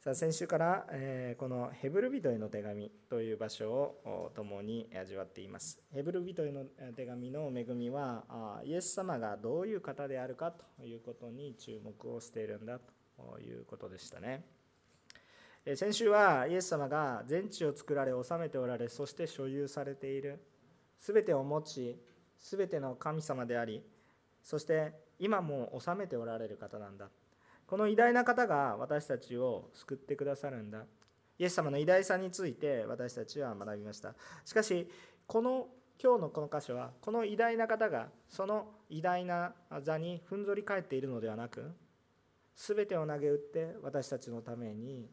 [0.00, 5.82] さあ先週から、え、このヘブル人への手紙という場所を共に味わっています。
[5.92, 14.44] ヘブル人への手紙の恵みはイエス様がどういう方であるかということに注目をしているんだということでしたね。
[15.74, 20.40] 先週はイエス様が全地を作られ治めておられそして所有されている
[21.00, 22.00] 全てを持ち
[22.38, 23.82] 全ての神様であり
[24.44, 27.08] そして今も治めておられる方なんだ
[27.68, 30.84] この偉大な方が私たちを救ってくださるんだ。
[31.38, 34.14] イエス様の偉大さについて私たちは学びました。
[34.44, 34.88] しかし
[35.26, 35.68] この
[36.02, 39.52] 今日のこの箇所はこの偉大な方がその偉大な
[39.82, 41.70] 座にふんぞり返っているのではなく
[42.56, 45.10] 全てを投げ打って私たちのために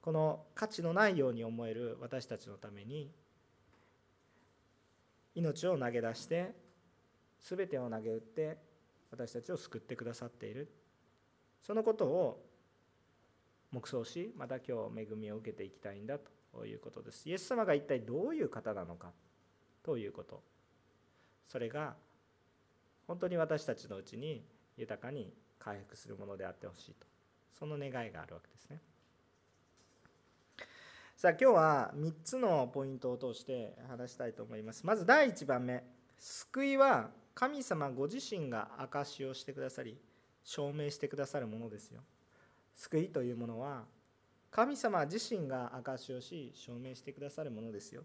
[0.00, 3.10] この価値のないように思える私たちのために
[5.34, 6.54] 命を投げ出して
[7.40, 8.56] 全てを投げ打って
[9.10, 10.81] 私たちを救ってくださっている。
[11.62, 12.44] そのことを
[13.70, 17.28] 黙想しまた今日恵みを受けていきたいんだということです。
[17.28, 19.12] イエス様が一体どういう方なのか。
[19.82, 20.42] ということ。
[21.48, 21.94] それが
[23.06, 24.44] 本当に私たちのうちに
[24.76, 27.06] 豊かに回復するものであってほしいと。
[27.58, 28.80] その願いがあるわけですね。
[31.16, 34.84] さあ今日は3つのポイントを通して話したいと思います。
[34.84, 35.84] まず第1番目。
[36.18, 39.96] 救いは神様ご自身が証しをしてくださり
[40.44, 42.02] 証明してくださるものですよ。
[42.74, 43.84] 救いというものは
[44.50, 48.04] 神様自身が証しをし証明してくださるものですよ。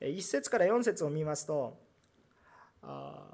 [0.00, 1.78] 1節から4節を見ますと
[2.82, 3.24] あ、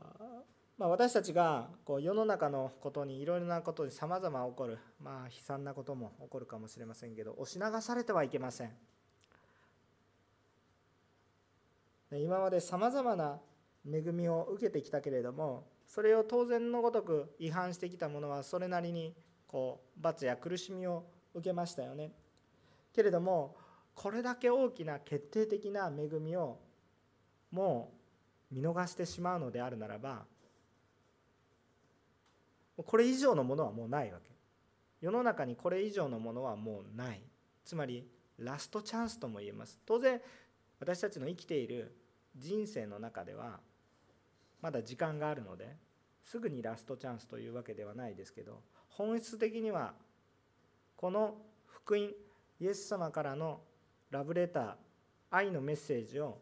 [0.78, 8.70] まあ、私たちがこう世の中のことにいろいろなことにさまざま起こる、まあ、悲惨なことも起こるかもしれませんけど押し流されてはいけません。
[12.12, 13.40] 今までさまざまな
[13.90, 19.14] 恵みを受けてきたけれどもそれを当然のごとく違反してきた者はそれなりに
[19.46, 21.04] こう罰や苦しみを
[21.34, 22.12] 受けましたよね。
[22.94, 23.54] けれども
[23.94, 26.58] これだけ大きな決定的な恵みを
[27.50, 27.92] も
[28.50, 30.24] う見逃してしまうのであるならば
[32.74, 34.30] これ以上のものはもうないわけ。
[35.02, 37.20] 世の中にこれ以上のものはもうない。
[37.66, 38.08] つまり
[38.38, 39.78] ラストチャンスとも言えます。
[39.84, 40.22] 当然
[40.80, 41.94] 私たちの生きている
[42.34, 43.60] 人生の中では
[44.62, 45.76] まだ時間があるので
[46.24, 49.92] すぐにラストチャンスというわけではないですけど本質的には
[50.96, 51.34] この
[51.66, 52.00] 福音
[52.60, 53.60] イエス様からの
[54.10, 54.74] ラブレター
[55.30, 56.38] 愛のメッセージを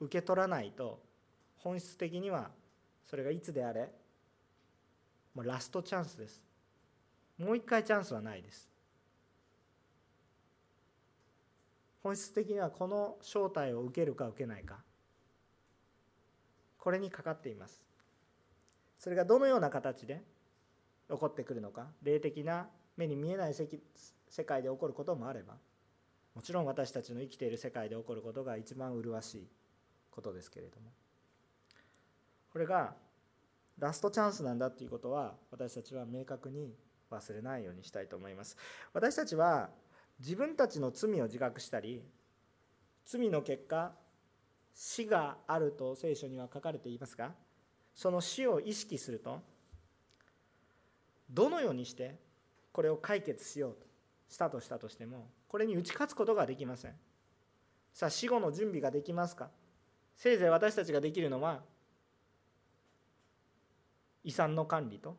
[0.00, 1.00] 受け取らないと
[1.56, 2.50] 本質的には
[3.08, 3.90] それがいつであれ
[5.34, 6.42] もうラストチャンスです。
[7.38, 8.68] もう一回チャンスはないです。
[12.02, 14.76] 本質的にはこの招待を受けるか受けないか。
[16.84, 17.82] これにかかっています。
[18.98, 20.22] それがどのような形で
[21.10, 25.54] 起こってくるのか霊的な目に見えない世界で起こることもあれば
[26.34, 29.48] もちろん私たちの生きている世界で起こることが一番麗しい
[30.10, 30.90] ことですけれども
[32.52, 32.94] これが
[33.78, 36.74] ラストチャンスなんだということは私たちは明確に
[37.10, 38.56] 忘れないようにしたいと思います。
[38.92, 39.70] 私たちは
[40.20, 42.02] 自分たちの罪を自覚したり
[43.04, 43.92] 罪の結果
[44.74, 47.32] 死があると聖書には書かれていますが
[47.94, 49.40] その死を意識すると
[51.30, 52.16] どのようにして
[52.72, 53.86] これを解決しようと
[54.28, 56.92] したとしたとしてもこれに打ち勝つことができません。
[57.92, 59.48] さあ死後の準備ができますか？
[60.16, 61.60] せいぜい私たちができるのは
[64.24, 65.16] 遺産の管理と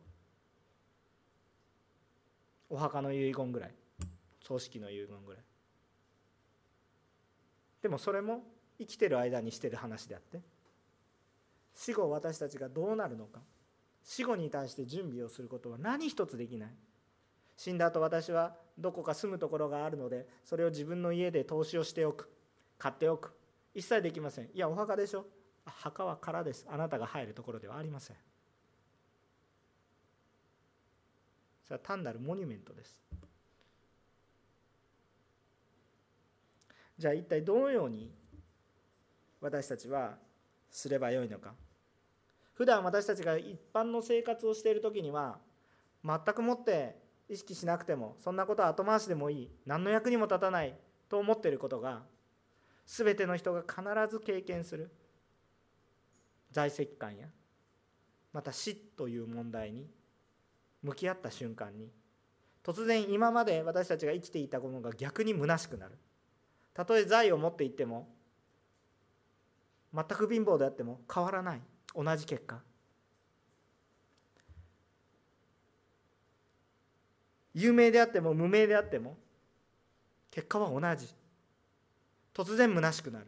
[2.69, 3.71] お墓の遺言ぐらい
[4.41, 5.43] 葬式の遺言ぐらい。
[7.81, 8.43] でもそれも
[8.77, 10.41] 生きてる間にしてる話であって。
[11.73, 13.41] 死後私たちがどうなるのか。
[14.03, 16.69] 死後に対して準備をすることは何一つできない。
[17.57, 22.29] 死んだ後私はどこか住むところがあるのでそれを自分の家で投資をしておく。
[22.77, 23.33] 買っておく。
[23.73, 24.45] 一切できません。
[24.45, 25.25] いやお墓でしょ。
[25.65, 26.65] 墓は空です。
[26.69, 28.17] あなたが入るところではありません。
[31.63, 33.01] それは単なるモニュメントです。
[36.97, 38.13] じゃあ一体どのように
[39.45, 40.17] 私たちは
[40.71, 41.53] すればよいのか。
[42.55, 45.37] 普段私たちが一般の生活をしている時には
[46.03, 46.95] 全くもって
[47.29, 50.73] 意識しなくてもそんなことは後回しでもいい何の役にも立たない
[51.09, 52.03] と思っていることが
[52.85, 54.89] 全ての人が必ず経験する
[56.51, 57.27] 在籍感や
[58.31, 59.89] また死という問題に
[60.81, 61.91] 向き合った瞬間に
[62.63, 65.97] 突然今まで私たちが生きていたものが逆に虚しくなる。
[66.73, 68.14] たとえ財を持っていっても
[69.95, 71.61] 全く貧乏であっても変わらない。
[71.95, 72.61] 同じ結果。
[77.53, 79.15] 有名であっても無名であっても
[80.29, 81.07] 結果は同じ。
[82.33, 83.27] 突然虚しくなる。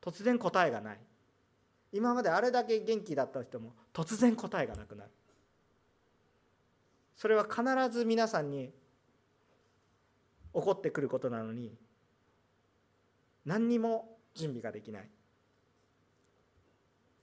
[0.00, 0.98] 突然答えがない。
[1.92, 5.10] 今まであれだけ元気だった人も突然答えがなくなる。
[7.16, 8.72] それは必ず皆さんに
[10.54, 11.76] 起こってくることなのに
[13.44, 15.08] 何にも準備ができない。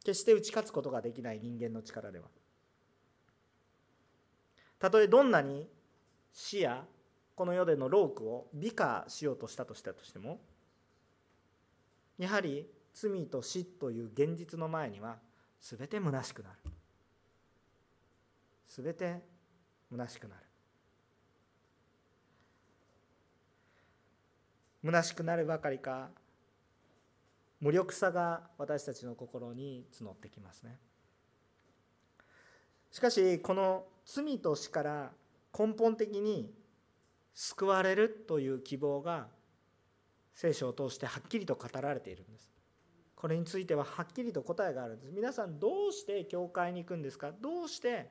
[0.10, 2.26] 決して打ち勝つことができない人間の力では。
[4.80, 5.68] たとえどんなに
[6.34, 6.86] 死や
[7.36, 10.40] この世での労苦を美化しようとしたとしたとしても
[12.18, 15.18] やはり罪と死という現実の前には
[15.62, 16.56] 全て虚しくなる。
[18.68, 19.22] 全て
[19.92, 20.42] 虚しくなる。
[24.84, 26.10] 虚しくなるばかりか
[27.60, 30.80] 無力さが私たちの心に募ってきますね。
[32.92, 35.12] しかしこの罪と死から
[35.58, 36.54] 根本的に
[37.34, 39.28] 救われるという希望が
[40.34, 42.50] 聖書を通してはっきりと語られているんです。
[43.16, 45.12] これについてははっきりと答えがあるんです。
[45.12, 47.34] 皆さんどうして教会に行くんですか？
[47.42, 48.10] どうして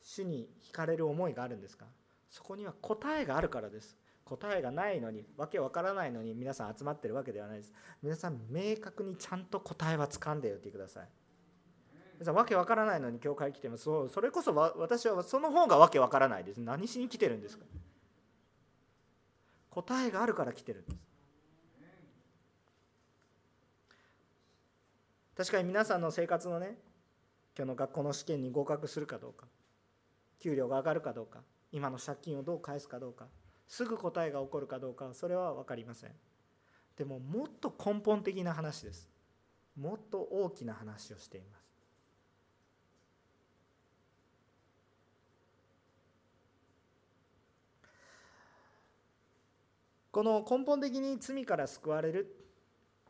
[0.00, 1.84] 主に惹かれる思いがあるんですか？
[2.30, 3.96] そこには答えがあるからです。
[4.26, 7.72] 答えがないのにわけわからないのに皆さん集まってるわけではないです。
[8.02, 11.08] 皆さん明確にちゃんと答えは掴んでおいてください。
[12.14, 16.60] 皆さんわけわからないのに教会来てもそうそれこそ私はその方がわけわからないです。
[16.60, 17.64] 何しに来てるんですか。
[19.70, 20.96] 答えがあるから来てるんです。
[25.36, 26.78] 確かに皆さんの生活のね
[27.56, 29.46] 今日の学校の試験に合格するかどうか
[30.40, 31.40] 給料が上がるかどうか
[31.70, 33.26] 今の借金をどう返すかどうか
[33.68, 36.10] すぐ答えが起こるかどうかそれは分かりません。
[36.96, 39.08] でももっと根本的な話です。
[39.78, 41.66] もっと大きな話をしています。
[50.10, 52.34] この根本的に罪から救われる。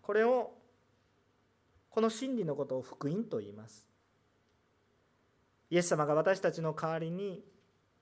[0.02, 0.54] これを
[1.90, 3.86] この真理のことを福音と言います。
[5.70, 7.44] イエス様が私たちの代わりに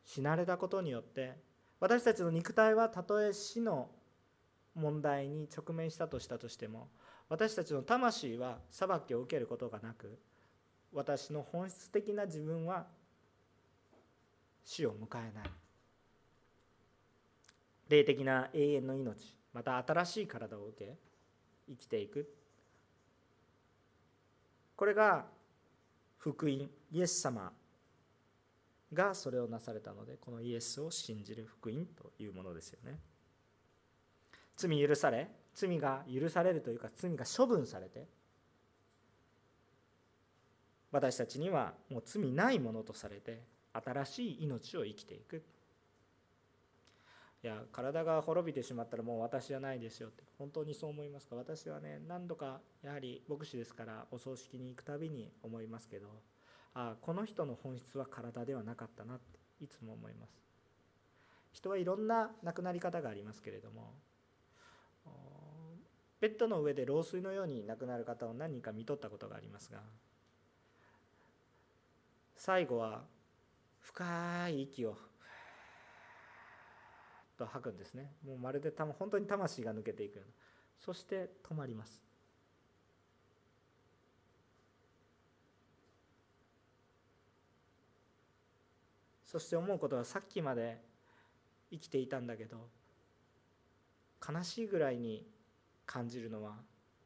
[0.05, 1.37] 死なれたことによって
[1.84, 3.90] 私たちの肉体はたとえ死の
[4.75, 6.88] 問題に直面したとしたとしても
[7.28, 10.19] 私たちの魂は裁きを受けることがなく
[10.94, 12.86] 私の本質的な自分は
[14.64, 15.50] 死を迎えない。
[17.90, 20.96] 霊的な永遠の命また新しい体を受け
[21.69, 22.34] 生きていく。
[24.75, 25.26] これが
[26.16, 26.52] 福音
[26.92, 27.52] イエス様
[28.94, 32.99] がそれをなされたのでこのイエスを信じる福音というものですよね。
[34.56, 38.06] 罪許され罪が許されるというか罪が処分されて
[40.93, 43.43] 私たちにはもう罪ないものとされて
[43.73, 45.43] 新しい命を生きていく。
[47.43, 51.37] いや体が滅びてしまったらもう私じゃないですよって本当にそう思いますか？
[51.37, 56.06] 私はね何度かやはり牧師ですからお葬式に行くたびに思いますけど
[56.75, 60.32] あこの人の本質は体ではなかったなっていつも思います。
[61.53, 63.94] 人はいろんな亡くなり方がありますけれども
[66.21, 69.79] ベッドの上で老衰のように亡くなる方を何人か見とったことがありますが
[72.37, 73.05] 最後は
[73.81, 74.97] 深い息を
[77.39, 78.13] と吐くんですね。
[78.25, 80.32] もうまるでた本当に魂が抜けていくような。
[80.79, 82.04] そして止まります。
[89.34, 90.81] そして思うことはさっきまで
[91.69, 92.69] 生きていたんだけど
[94.24, 95.26] 悲しいぐらいに
[95.86, 96.53] 感じるのは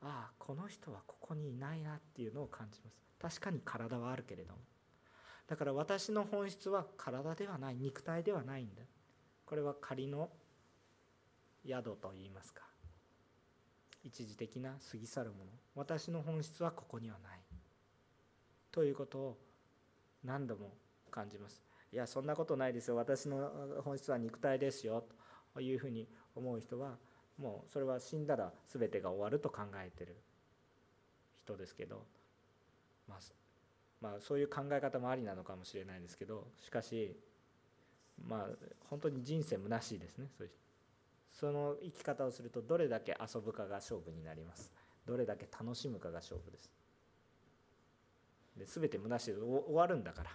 [0.02, 3.00] ああこの人はここにいないなっていうのを感じます。
[3.18, 4.58] 確かに体はあるけれども。
[5.46, 8.82] だから私の本質は体ではない肉体ではないんだ。
[9.46, 10.28] これは仮の
[11.66, 12.62] 宿といいますか。
[14.04, 15.50] 一時的な過ぎ去るもの。
[15.74, 17.40] 私の本質はここにはない。
[18.70, 19.38] ということを
[20.22, 20.74] 何度も
[21.10, 21.67] 感じます。
[21.92, 22.96] いやそんなことないですよ。
[22.96, 23.50] 私の
[23.84, 25.04] 本質は肉体ですよ
[25.54, 26.96] というふうに思う人は
[27.38, 30.16] もうそれは死んだら全てが終わると考えてる
[31.44, 32.04] 人ですけど、
[33.08, 33.18] まあ、
[34.00, 37.16] まあそういう考え方もありなのかもしれないですけどしかし
[38.26, 40.52] まあ本当に人生虚しいですねそういう
[41.32, 44.72] その生き方をするとどれだけ遊ぶかが勝負になります。
[45.06, 46.70] どれだけ楽しむかが勝負です。
[48.56, 50.30] で全て虚しいで終わるんだから。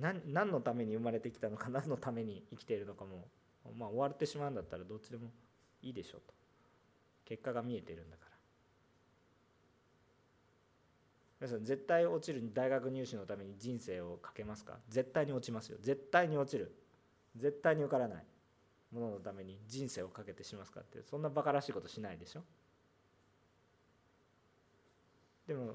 [0.00, 3.28] 何何のために生まれてきたのか何のために生きているのかも
[3.76, 5.30] まあ終わってしまうんだったらどっちでも
[5.82, 6.34] いいでしょうと。
[7.24, 8.28] 結果が見えてるんだから。
[11.40, 14.78] 皆さん絶対落ちる大学入試のために人生をかけますか？
[14.88, 15.78] 絶対に落ちますよ。
[15.80, 16.74] 絶対に落ちる。
[17.36, 18.24] 絶対に受からない。
[18.92, 22.40] もののために人生をかけてしますかってそんなバカらしいことしないでしょ。
[25.46, 25.74] でも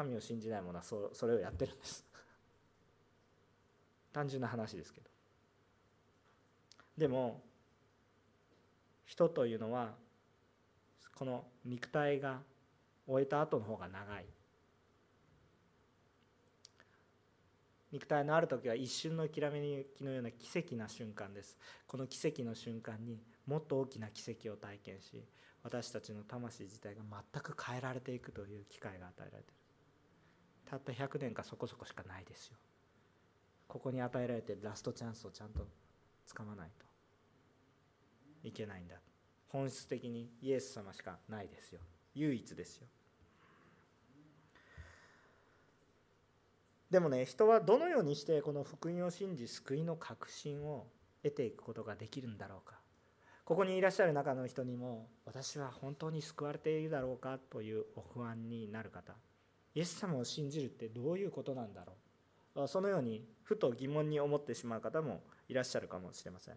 [0.00, 2.04] 神を信じない者はそそれをやってるんです。
[4.12, 5.10] 単純な話ですけど。
[6.96, 7.42] でも
[9.04, 9.94] 人というのは
[11.14, 12.42] この肉体が
[13.06, 14.26] 終えた後の方が長い。
[17.92, 21.58] 肉体のある時は一瞬のきらめきのような奇跡な瞬間です。
[21.86, 25.24] この奇跡の瞬間にもっと大きな奇跡を体験し
[25.62, 29.59] 私たちの魂自体が全く変えられていくという機会が与えられている。
[30.70, 32.56] たった100年かそこそこしかないですよ。
[33.66, 35.66] ここに与えられてるラストチャンスをちゃんと
[36.24, 36.86] つかまないと。
[38.48, 38.94] いけないんだ。
[39.48, 41.80] 本質的にイエス様しかないですよ。
[42.14, 42.86] 唯一ですよ。
[46.88, 50.86] でもね人はどのようにしてこの福音を信じ救いの確信を
[51.24, 52.78] 得ていくことができるんだろうか。
[53.44, 59.16] ここにいらっしゃる中の人にも私は本当に救われているだろうかというお不安になる方。
[59.74, 61.94] イエス様を信じるってどういうことなんだろ
[62.64, 62.68] う？
[62.68, 66.54] そのようにふと疑問に思ってしまう方もいらっしゃるかもしれません。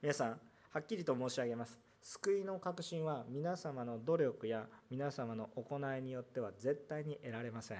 [0.00, 1.78] 皆さんはっきりと申し上げます。
[2.02, 7.78] 救いの確信は皆様の努力や皆様の行いによっては絶対に得られません。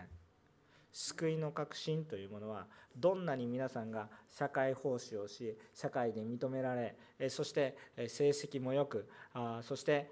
[0.92, 6.94] 救いの確信というものはどんなに皆さんが社会奉仕をし社会で認められ
[7.30, 7.76] そして
[8.08, 9.08] 成績もよく
[9.62, 10.10] そして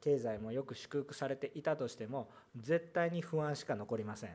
[0.00, 4.30] 経済もよく祝福されていたとしても絶対に不安しか残りません。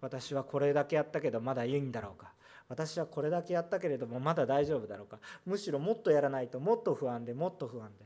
[0.00, 2.32] 私はこれだけやったけどまだいいんだろうか。
[2.68, 5.18] 私はこれだけやったけれどもまだ大丈夫だろうか。
[5.46, 8.04] むしろもっとやらないともっと不安でもっと不安で。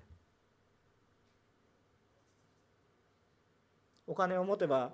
[4.06, 4.92] お金を持てば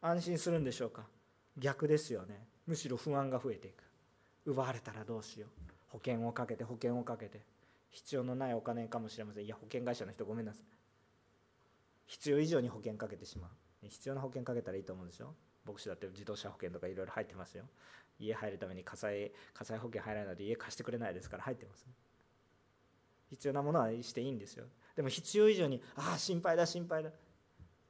[0.00, 1.06] 安心するんでしょうか？
[1.56, 2.46] 逆ですよね。
[2.66, 3.82] むしろ不安が増えていく。
[4.46, 5.50] 奪われたらどうしよう。
[5.88, 7.40] 保険をかけて保険をかけて。
[7.90, 9.44] 必要のないお金かもしれません。
[9.44, 10.62] いや保険会社の人ごめんなさい。
[12.06, 13.50] 必要以上に保険かけてしまう。
[13.86, 15.34] 必要な保険かけたらいいと思うんでしょ
[15.66, 17.64] 牧師だって自動車保険とかいろいろ入ってますよ。
[18.18, 21.42] 家入るために火災火災保険入らないので家貸してくれないですから。
[21.42, 21.86] 入ってます、
[23.30, 24.66] 必要なものはしていいんですよ。
[24.96, 27.10] でも必要以上にああ心配だ心配だ。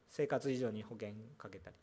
[0.08, 1.76] 生活以上に保険かけたり。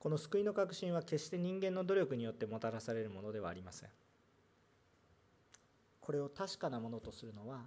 [0.00, 3.90] この救いの確信は決して人間の努力によってもたらされるものではありません。
[6.00, 7.60] これを確かなものとするのは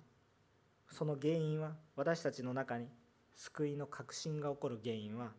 [0.90, 2.88] その原因は私たちの中に
[3.36, 5.32] 救いの確信が起こる原因は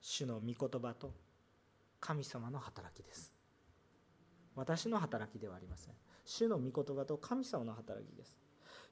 [0.00, 1.14] 主の御言葉と
[2.00, 3.32] 神様の働きです。
[4.56, 5.94] 私の働きではありません。
[6.24, 8.36] 主の御言葉と神様の働きです。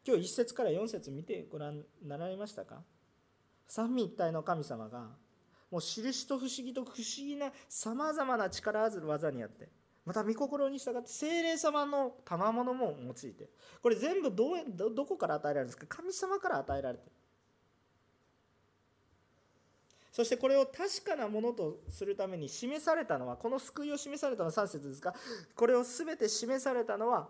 [0.07, 2.83] 今日1節から4節見てご覧になられましたか？
[3.67, 5.09] 三位一体の神様が
[5.77, 9.69] もう印と不思議と不思議なさまざまな力ある技にあって
[10.07, 13.51] また御心に従って精霊様の賜物も用いて
[13.83, 15.85] これ全部どどどこから与えられるんですか？
[15.99, 17.05] 神様から与えられて。
[17.05, 17.13] る
[20.13, 25.15] そしてこれを確かなものとするために示されたのはこの救いを示されたのは3節ですが
[25.55, 27.29] これを全て示されたのは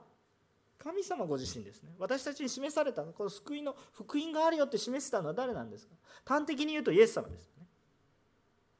[0.78, 1.90] 神様ご自身ですね。
[1.98, 5.94] 私たちに示されたこの救いの福音があるよって示したのは誰なんですか？
[6.24, 7.55] 端的に言うとイエス様です。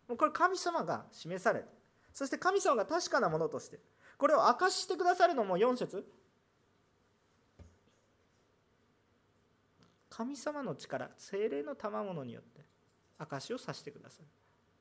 [0.09, 1.67] もうこれ神様が示されて
[2.13, 3.79] そして神様が確かなものとして
[4.17, 6.05] これを明かしてくださるのも4節。
[10.09, 12.65] 神様の力精霊の賜物によって
[13.19, 14.25] 証しをさしてくださる。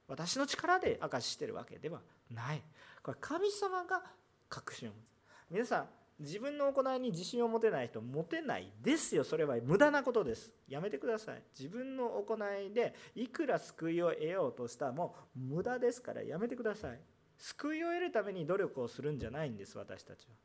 [0.08, 2.00] 私の力で証ししてるわけでは
[2.32, 2.62] ない。
[3.04, 4.02] これ神様が
[4.48, 5.04] 確信を持つ。
[5.50, 9.24] 皆さん自分の行いに自信を持てない人持てないですよ。
[9.24, 10.54] それは無駄なことです。
[10.68, 11.44] やめてください。
[11.58, 16.24] 自分の行いでいくら救いを得ようとしたもう無駄ですから。
[16.24, 17.00] やめてください。
[17.38, 19.78] 救いを得るために努力をするんじゃないんです。
[19.78, 20.36] 私たちは。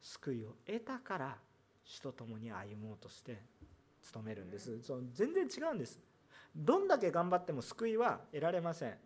[0.00, 1.38] 救いを得たから
[1.84, 3.42] 主と共に歩もうとして
[4.12, 4.82] 努めるんです。
[4.82, 6.00] その全然違うんです。
[6.56, 8.96] どんだけ頑張っても救いは得られません。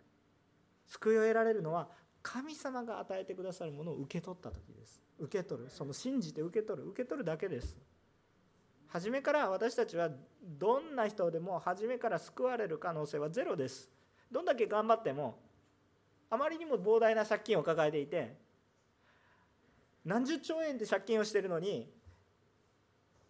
[0.86, 1.88] 救いを得られるのは
[2.26, 5.00] 神様が与えてくださるものを受け取った時です。
[5.20, 5.70] 受け取る。
[5.70, 6.88] その信じて受け取る。
[6.88, 7.76] 受け取るだけです。
[8.88, 10.10] 初めから私たちは
[10.42, 13.88] どんな人でも初めから救われる可能性はゼロです。
[14.32, 15.38] どんだけ頑張っても
[16.28, 18.34] あまりにも膨大な借金を抱えていて
[20.04, 21.88] 何十兆円で借金をしてるのに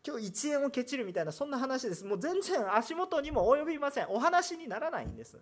[0.07, 2.03] 今日1円をケチるみたいなそんな話です。
[2.07, 4.07] もう全然足元にも及びません。
[4.09, 5.38] お話にならないんです。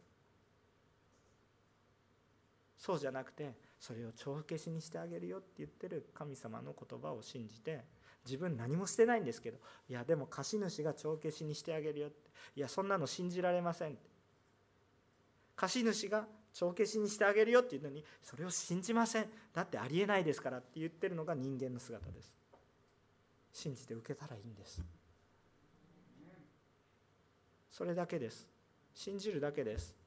[2.85, 7.81] そうじゃなくてそれを帳消しにしてあげるよって言ってる神様の言葉を信じて
[8.27, 14.11] 自分何もしてないんですけどいやでも貸主が帳消しにしてあげるよっていやそんなの信じられませんって。
[15.57, 19.29] 貸主が帳消しにしてあげるよって言うのにそれを信じません。
[19.55, 22.35] だってありえないですからって言ってるのが人間の姿です。
[23.51, 24.83] 信じて受けたらいいんです。
[27.71, 28.47] それだけです。
[28.95, 30.04] 信じるだけです。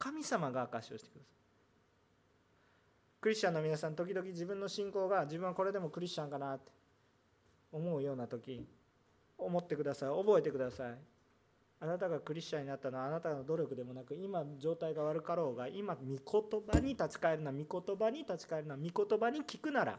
[0.00, 1.40] 神様が証しをしてください
[3.20, 6.72] クリスチャンの皆さん時々自分の信仰が自分はこれでもクリスチャンかなって
[7.70, 8.66] 思うような時
[9.36, 10.98] 思ってください覚えてください
[11.82, 19.98] あなたがクリスチャンになったのはあなたの努力でもなく今状態が悪かろうが今御言葉に立ち返るな御言葉に立ち返るな御言葉に聞くなら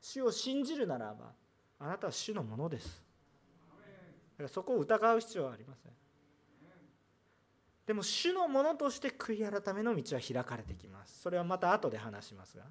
[0.00, 1.32] 主を信じるならば
[1.78, 3.02] あなたは主のものです
[4.36, 5.92] だからそこを疑う必要はありません
[7.86, 11.20] でも主のものとして悔い改めの道は開かれてきます。
[11.20, 12.64] それはまた後で話しますが。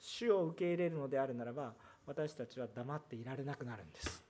[0.00, 1.74] 主を受け入れるのであるならば
[2.06, 4.24] 私たちは黙っていられなくなるんです。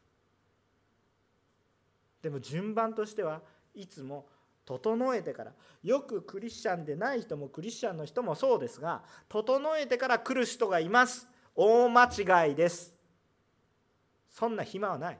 [2.21, 3.41] でも順番としては
[3.75, 4.27] いつも
[4.65, 11.27] 整えてからよくクリスチャンでない人もクリスチャンの人もそうですが整えてから来る人がいます。
[11.55, 12.93] 大間違いです。
[14.31, 15.19] そんな暇はない。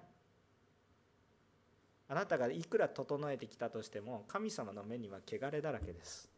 [2.09, 6.29] あなたがいくら整えてきたとしても神様の目には汚れだらけです。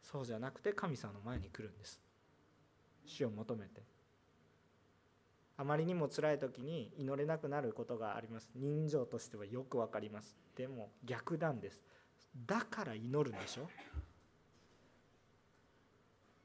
[0.00, 2.00] そうじゃなくて神様の前に来るんです。
[3.04, 3.82] 死を求めて。
[5.56, 8.48] あまりにも辛い時に祈れなくなることがあります。
[8.54, 10.36] 人情としてはよくわかります。
[10.56, 11.80] でも逆なんです。
[12.46, 13.68] だから祈るんでしょ？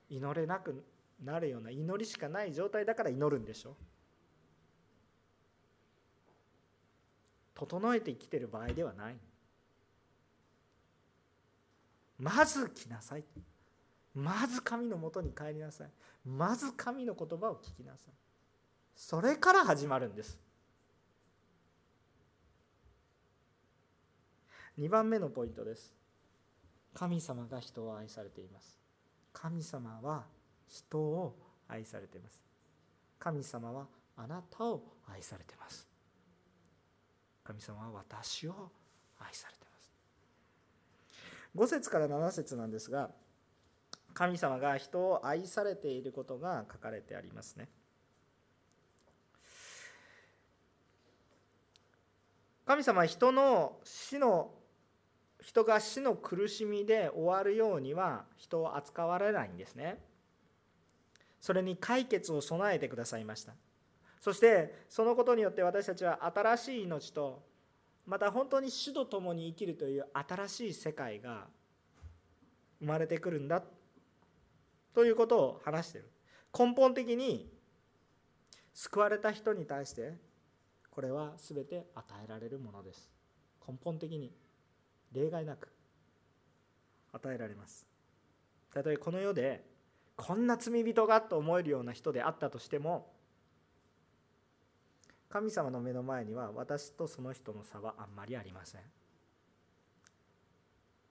[0.09, 0.83] 祈れなく
[1.23, 3.75] なるような祈りしかない状態だから祈るんでしょ？
[7.59, 9.15] 整えて生きてる場合ではない。
[12.17, 13.23] まず来なさい。
[14.15, 15.89] まず神のもとに帰りなさい。
[16.25, 18.13] まず神の言葉を聞きなさい。
[18.95, 20.39] それから始まるんです。
[24.77, 25.93] 2番目のポイントです。
[26.93, 28.79] 神様が人を愛されています。
[29.33, 30.23] 神様は
[30.69, 31.35] 人を
[31.67, 32.41] 愛されています。
[33.19, 35.88] 神様はあなたを愛されています。
[37.49, 38.71] 神様は私を
[39.17, 39.91] 愛されています。
[41.55, 43.09] 5節から7節なんですが
[44.13, 47.67] 神様が人を愛されていることが書かれてありますね。
[52.67, 54.53] 神様は人の死の
[55.41, 59.97] 人が死の苦しみで終わるようには人を扱われないんですね。
[61.41, 63.55] それに解決を備えてくださいました。
[64.19, 67.41] そしてそのことによって私たちは新しい命と
[68.05, 71.47] また本当に主と共に生きるという新しい世界が
[72.79, 73.63] 生まれてくるんだ
[74.93, 76.09] ということを話してる。
[76.57, 77.51] 根本的に
[78.73, 80.13] 救われた人に対して
[80.89, 83.09] これは全て与えられるものです。
[83.65, 84.33] 根本的に
[85.11, 85.69] 例外なく
[87.13, 87.85] 与えられます。
[88.73, 89.63] たとえこの世で
[90.15, 93.18] こんな罪人がと思えるような人であったとしても
[95.29, 98.81] 神様の目の前には私とその人の差はあんまりありません。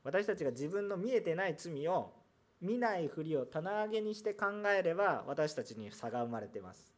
[0.03, 2.13] 私たちが自分の見えてない罪を
[2.61, 6.93] 見ないふりを棚上げにして考えれば私たちに差が生まれてます。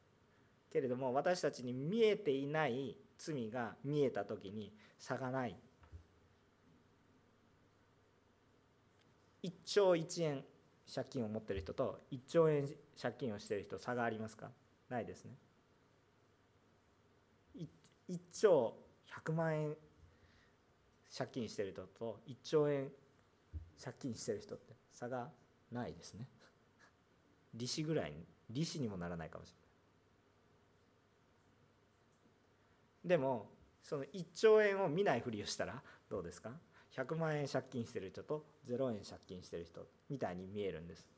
[0.73, 5.57] けれども私たちに見えていない罪が見えた時に差がない。
[9.43, 10.45] 1兆1円
[10.93, 12.67] 借金を持ってる人と1兆円
[13.01, 14.51] 借金をしてる人差がありますか？
[14.89, 15.33] ないですね。
[18.11, 18.75] 1兆
[19.25, 19.77] 100万円
[21.17, 22.89] 借金してる人と1兆円
[23.83, 25.29] 借金してる人って差が
[25.71, 26.29] ないですね。
[27.55, 28.15] 利子ぐらい
[28.51, 29.61] 利子にもならないかもしれない。
[33.09, 33.49] でも
[33.83, 36.53] その1兆円を見ないふりをしたらどうですか
[36.93, 41.09] ？100万円借金してる人と0円借金してる人みたいに見えるんです。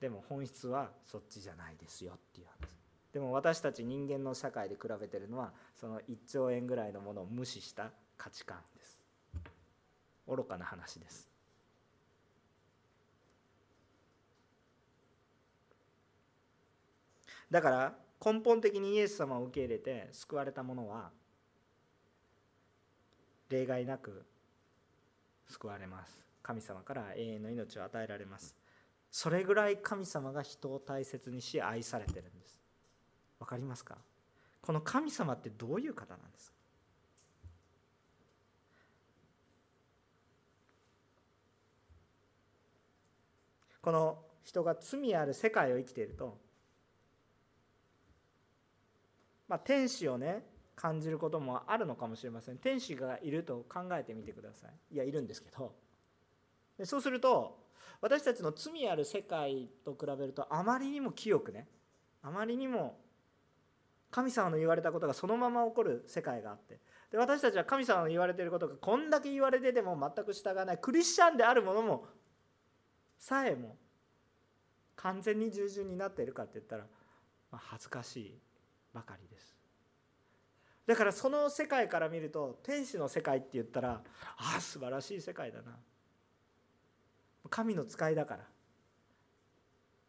[0.00, 2.85] でも本質はそっちじゃないですよっていう話。
[3.16, 8.98] でも私たち人間の社会で比べてるのはその1兆円ぐらいのものを無視した価値観です。
[10.28, 11.26] 愚かな話です。
[17.50, 21.08] だから根本的にイエス様を受け入れて救われた者は
[23.48, 24.26] 例外なく
[25.48, 26.22] 救われます。
[26.42, 28.54] 神様から永遠の命を与えられます。
[29.10, 32.55] それぐらい神様が人を大切にし愛されてるんです。
[33.38, 33.96] わかりますか？
[34.62, 36.56] この神様ってどういう方なんですか？
[43.82, 46.38] この人が罪ある世界を生きていると、
[49.48, 50.44] まあ、天使をね
[50.74, 52.58] 感じることもあるのかもしれません。
[52.58, 54.94] 天使がいると考えてみてください。
[54.94, 55.72] いやいるんですけど。
[56.78, 57.64] でそうすると
[58.00, 61.68] 私たちの罪ある世界と比べるとあまりにも清くね
[62.22, 62.98] あまりにも
[64.16, 66.80] 神様の言われたことがそのまま起こる世界があって。
[67.10, 70.78] で私たちは神様の言われていることがこんだけ言われてても全く従わない。
[70.78, 72.06] クリスチャンであるものも
[73.18, 73.76] さえも
[74.96, 76.84] 完全に従順になっているかって言ったら、
[77.52, 78.38] まあ、恥ずかしい
[78.94, 79.54] ばかりです。
[80.86, 84.00] だからその世界から見ると天使の世界って言ったら
[84.38, 85.76] ああ素晴らしい世界だな。
[87.50, 88.44] 神の使いだから。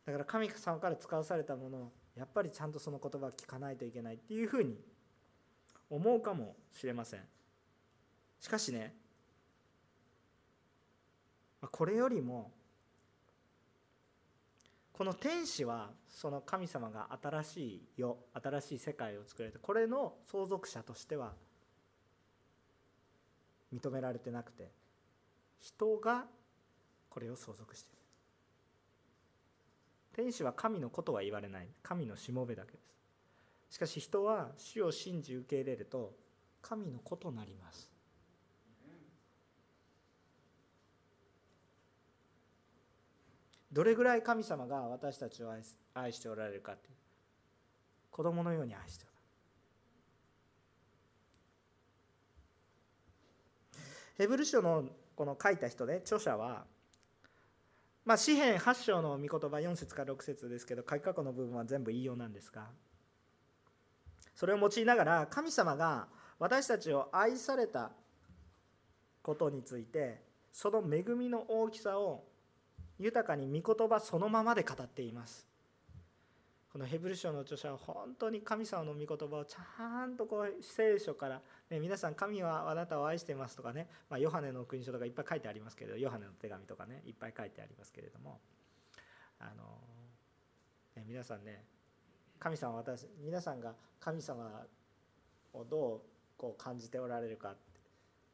[0.05, 4.75] だから神様から使わされたものをやっぱりちゃんとその言葉を聞かないといけないっていうふうに
[5.89, 7.21] 思うかもしれません。
[8.39, 8.93] しかしね
[11.71, 12.51] これよりも
[14.93, 21.33] この天使はその神様が新しい世新しい世界を作られてこれの相続者としては
[23.73, 24.71] 認められてなくて
[25.59, 26.25] 人が
[27.09, 27.96] これを相続している。
[30.17, 31.67] 天使は神のことは言われない。
[31.83, 32.79] 神のしもべだけで
[33.69, 33.75] す。
[33.75, 36.15] しかし人は主を信じ受け入れると
[36.59, 37.91] 神の子となります。
[43.71, 45.53] どれぐらい神様が私たちを
[45.93, 46.89] 愛しておられるかって
[48.09, 49.17] 子供のように愛しておられ
[53.83, 53.85] る。
[54.17, 54.83] ヘブル書の
[55.15, 56.65] この書いた人ね著者は
[58.07, 62.67] まあ詩篇8章の御言葉4節から6節ですけど書き過去の部分は全部引用なんですが
[64.33, 66.07] それを用いながら神様が
[66.39, 67.91] 私たちを愛された
[69.21, 70.21] ことについて
[70.53, 72.23] その恵みの大きさを
[72.97, 75.45] 豊かに御言葉そのままで語っています。
[76.71, 88.39] このヘブル書の著者は本当に神様の御言葉をちゃんとこう聖書から、ね、皆さん神はあなたを愛してますとかね、まあ、ヨハネの福音書とかいっぱい書いてありますけれどヨハネの手紙とかねいっぱい書いてありますけれども
[89.39, 89.63] あの、
[90.95, 91.63] ね、皆さんね
[92.39, 94.65] 神様私皆さんが神様
[95.53, 96.01] をどう
[96.37, 97.55] こう感じておられるか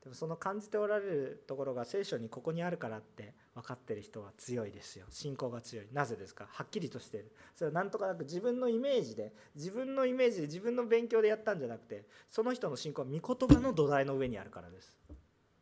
[0.03, 5.05] でもその感じておられるところが聖書にここにあるからって分かってる人は強いですよ。
[5.09, 5.87] 信仰が強い。
[5.93, 6.45] なぜですか？
[6.51, 7.31] はっきりとしてる。
[7.55, 14.99] それは何とかなく自分のイメージで自分のイメージで自分の勉強でやったんじゃなくてその人の信仰は御言葉の土台の上にあるからです。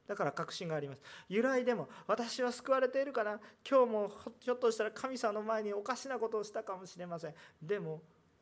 [0.08, 1.02] だから確信があります。
[1.30, 3.40] 由来でも私は救われているかな？
[3.70, 7.34] 今日もひょっとしたら神様の前におかしなことをしたかもしれません。
[7.62, 8.02] でも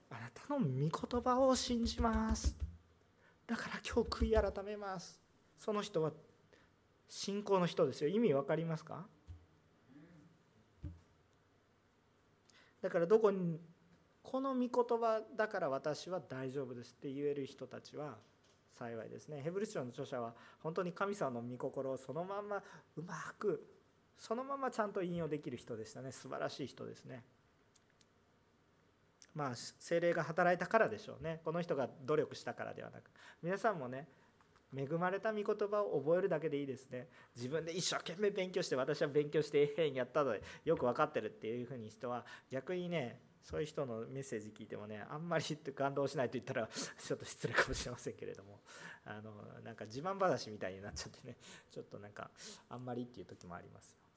[0.10, 2.56] あなたの御言葉を信じます。
[3.46, 5.20] だから今日悔い改めます。
[5.60, 6.12] その人は
[7.08, 8.10] 信仰の人ですよ。
[8.10, 9.06] 意味分かりますか？
[12.82, 13.60] だからどこに
[14.24, 18.17] この御言葉だから私は大丈夫ですって言える人たちは
[18.78, 19.41] 幸いですね。
[19.43, 22.63] ヘブル書の著者は本当に神様の御心をそのまま
[22.95, 23.67] うまく
[24.17, 26.12] そのままちゃんと引用できる人でしたね。
[26.12, 27.24] 素晴らしい人ですね。
[29.36, 31.41] まあ精霊が働いたからでしょうね。
[31.43, 33.12] この人が努力したからではなく。
[33.43, 34.08] 皆さんもね
[34.75, 37.08] 恵まれた御言葉を覚えるだけでいいですね。
[37.36, 48.62] 自分で一生懸命勉強して私は勉強してええんやったのでよく分かってるっていうふうに人は逆にねそういう人のメッセージ聞いてもねあんまり感動しないと言ったら ちょっと失礼かもしれませんけれども。
[49.05, 49.32] あの
[49.63, 51.38] なんか自慢話みたいになっちゃってね
[51.71, 52.29] ちょっとなんか
[52.67, 54.09] あんまりっていう時もあります。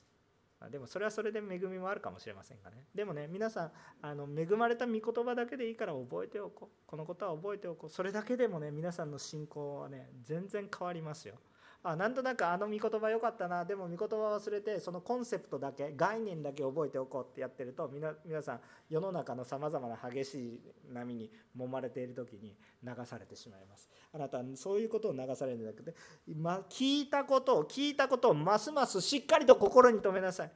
[0.70, 2.84] でもそれはそれで恵みもあるかもしれませんがね。
[2.94, 3.72] でもね皆さん
[4.02, 6.86] あの恵まれた御言葉だけでいいから覚えておこう。
[6.86, 7.90] このことは覚えておこう。
[7.90, 11.36] それだけでもね皆さんの信仰はね全然変わりますよ。
[11.84, 17.90] あなんとなくあの御言葉良かったなでも御言葉忘れてそのコンセプトだけ概念だけ覚えておこうってやってると
[18.24, 20.60] 皆さん世の中のさまざまな激しい
[20.92, 25.94] 波に揉まれている時に流されてしまいますあなたそういうことを流されるんじゃなくて、
[26.36, 30.50] ま、聞いたことを聞いたことをますますしっかりと心に留めなさい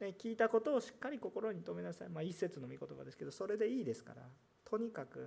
[0.00, 2.08] ね、聞いたことをしっかり心に留めなさい。
[2.08, 4.22] まあ、一節の御言葉ですけど、それでいいですから、
[4.64, 5.26] とにかく、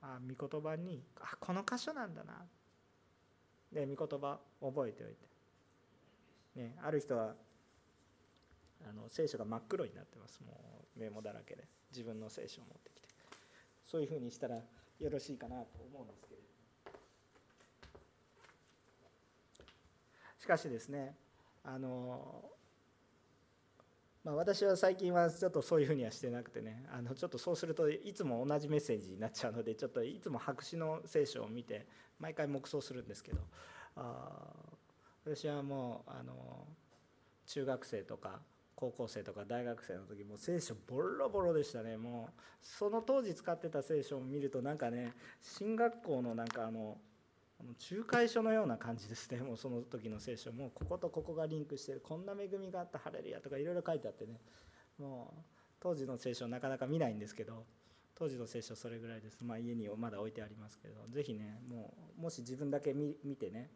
[0.00, 2.46] あ御言葉に、あこの箇所なんだな。
[3.72, 5.26] で、御言葉覚えておいて。
[6.56, 7.34] ね、ある人は
[8.88, 10.40] あの聖書が真っ黒になってます。
[10.46, 11.64] もうメモだらけで。
[11.92, 13.08] 自分の聖書を持ってきて。
[13.84, 16.46] そういうふうにしたらよろしいかなと思うんですけれど
[20.38, 21.16] しかしですね
[21.64, 22.44] あの
[24.26, 26.84] まあ、私は最近はちょっとそういうふうにはしてなくてね。
[26.92, 31.86] あのちょっとそうするといつも同じメッセージになっちゃうのでちょっといつも白紙の聖書を見て
[32.18, 33.38] 毎回黙想するんですけど。
[33.94, 34.28] あ
[35.24, 36.66] 私はもうあの
[37.46, 38.40] 中学生とか
[38.74, 41.96] 高校生とか大学生の時も聖書ボロボロでしたね。
[41.96, 46.98] もうその当時使ってた聖書を見るとなんかね進学校のなんかあの
[47.90, 49.38] 仲介書のような感じですね。
[49.42, 50.52] もうその時の聖書。
[50.52, 52.00] もこことここがリンクしてる。
[52.00, 52.98] こんな恵みがあった。
[52.98, 53.40] ハレルヤ。
[53.40, 54.40] とかいろいろ書いてあってね。
[54.98, 55.42] もう
[55.80, 57.64] 当時の聖書なかなか見ないんですけど。
[58.14, 59.44] 当時の聖書それぐらいです。
[59.44, 61.06] まあ家にまだ置いてありますけど。
[61.08, 63.70] 是非ねもうもし自分だけ見てね。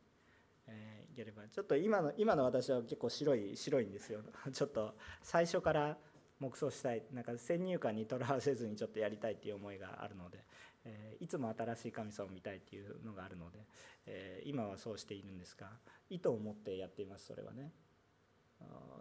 [0.66, 1.46] えー、いければ。
[1.48, 4.22] ちょっと今の今の私は結構白い白いんですよ。
[4.52, 5.98] ちょっと最初から
[6.38, 7.04] 黙想したい。
[7.12, 10.42] なんか先入観にとらわせずにちょっとやりたいっていう思いがあるので、
[10.84, 13.58] え、いつも新しい神様を見たいっていうのがあるので、
[14.06, 15.68] え、今はそうしているんですが
[16.08, 17.72] 意図を持ってやっていますそれはね。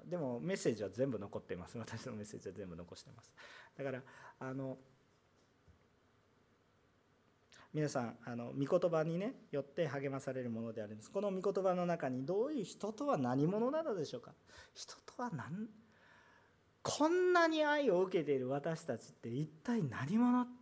[0.05, 1.77] でもメッセージは全部残っています。
[1.79, 3.33] 私のメッセージは全部残してます。
[3.77, 4.03] だから
[4.39, 4.77] あの
[7.73, 11.11] 皆さんあの御言葉にねよって励まされるものであるんです。
[11.11, 14.33] この御言葉の中にどういう人とは何者なのでしょうか。
[14.73, 15.69] 人とは何
[16.81, 20.58] こんなに愛を受けている私たちって一体何者って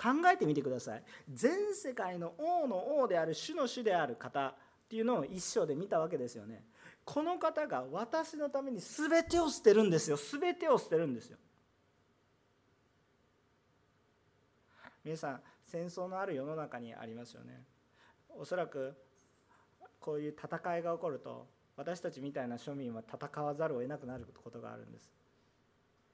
[0.00, 1.02] 考えてみてください。
[1.32, 4.54] 全世界の王の王である主の主である方っ
[4.88, 6.64] ていうのを一生で見たわけですよね。
[7.04, 10.16] この方が私のために全てを捨てるんですよ。
[10.16, 11.38] 全てを捨てるんですよ。
[15.04, 17.64] 皆さん戦争のある世の中にありますよね。
[18.36, 18.94] おそらく
[19.98, 25.10] こういう戦いが起こると私たちみたいな庶民は戦わざるを得なくなることがあるんです。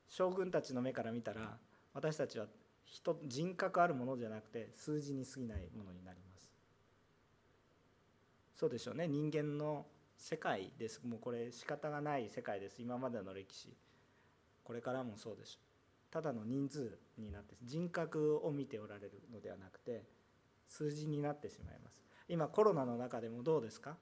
[0.09, 1.59] 将軍たちの目から見たら
[1.93, 2.47] 私たちは
[2.85, 6.51] 人人格あるものじゃなくて数字に過ぎないものになります。
[8.55, 9.09] そうでしょうね。
[9.09, 11.01] 人間の世界です。
[11.05, 12.81] もうこれ仕方がない世界です。
[12.81, 13.75] 今までの歴史。
[14.63, 16.13] これからもそうでしょう。
[16.13, 20.05] ただの人数になって人格を見ておられるのではなくて
[20.69, 22.01] 数字になってしまいます。
[22.29, 23.97] 今コロナの中でもどうですか？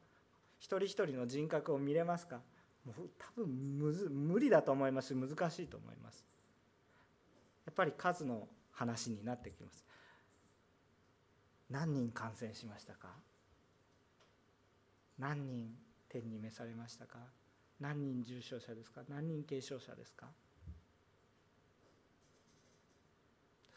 [0.59, 2.41] 一人一人の人格を見れますか？
[2.85, 6.25] もう多分むず無理だと思いますし難しいと思います。
[7.65, 9.85] やっぱり数の話になってきます。
[11.71, 13.09] 何人感染しましたか？
[15.19, 15.75] 何人
[16.09, 17.19] 天に召されましたか？
[17.81, 19.03] 何人重症者ですか？
[19.09, 20.27] 何人軽症者ですか？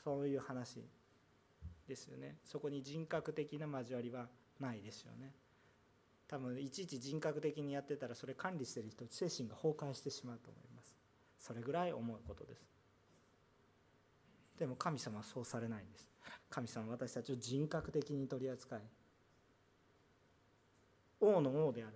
[0.03, 0.83] そういう話
[1.87, 2.35] ですよね。
[2.43, 4.27] そこに人格的な交わりは
[4.59, 5.33] ないですよね。
[6.27, 10.95] 多分いちいち人格的にやってたらそれ管理してる人精神が崩壊してしまうと思います。
[11.39, 12.74] それぐらい思うことです。
[14.57, 16.09] でも神様はそうされないんです。
[16.49, 18.79] 神様は私たちを人格的に取り扱い
[21.19, 21.93] 王の王である。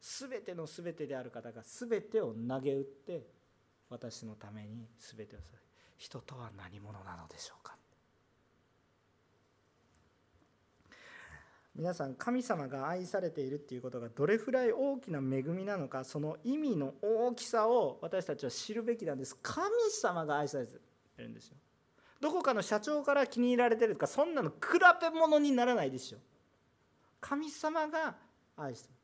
[0.00, 3.26] 全ての全てである方が全てを投げ打って
[3.88, 5.58] 私のために全てをされ
[5.96, 7.74] 人とは何者なのでしょうか。
[11.74, 19.36] 皆さん神様が愛されているっていうことがどれくらい大きな恵みなのかその意味の大きさを私たちは知るべきなんです。
[19.42, 20.82] 神様が愛されてる。
[21.22, 21.56] んですよ。
[22.20, 24.56] どこかの社長から気に入られてるとかそんなの比
[25.00, 26.18] べ物にならないでしょ
[27.20, 28.14] 神様が
[28.56, 28.94] 愛してる。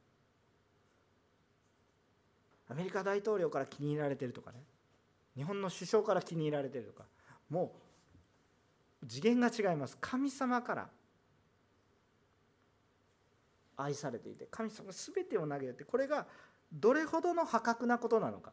[2.70, 4.62] アメリカ大統領から気に入られてるとかね。
[5.36, 7.04] 日本の首相から気に入られてるとか。
[7.48, 7.74] も
[9.02, 9.96] う次元が違います。
[10.00, 10.88] 神様から
[13.76, 16.26] 愛されていて神様が全てを投げてこれが
[16.72, 18.52] どれほどの破格なことなのか。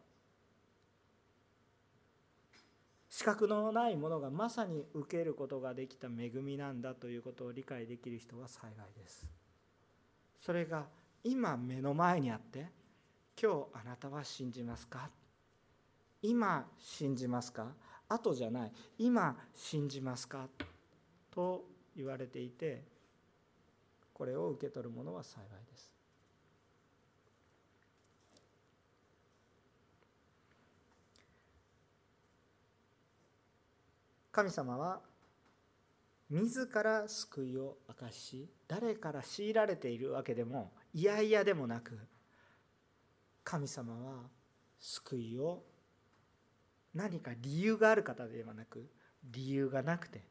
[3.17, 9.27] 資格のないものがまさに受けることができた恵みなんだということを理解できる人は幸いです。
[10.39, 10.85] それが
[11.23, 12.67] 今目の前にあって
[13.41, 15.09] 今日あなたは信じますか？
[16.21, 17.69] 今信じますか？
[18.07, 18.71] 後じゃない。
[18.99, 20.47] 今信じますか？
[21.31, 22.83] と言われていて
[24.13, 25.96] これを受け取る者は幸いです。
[34.37, 34.99] 神様は
[36.29, 41.97] 自ら救いを明かし誰から強いられているわけでもいやいやでもなく
[43.43, 44.25] 神様は
[44.79, 45.63] 救いを
[46.93, 48.87] 何か理由がある方ではなく
[49.23, 50.21] 理由がなくて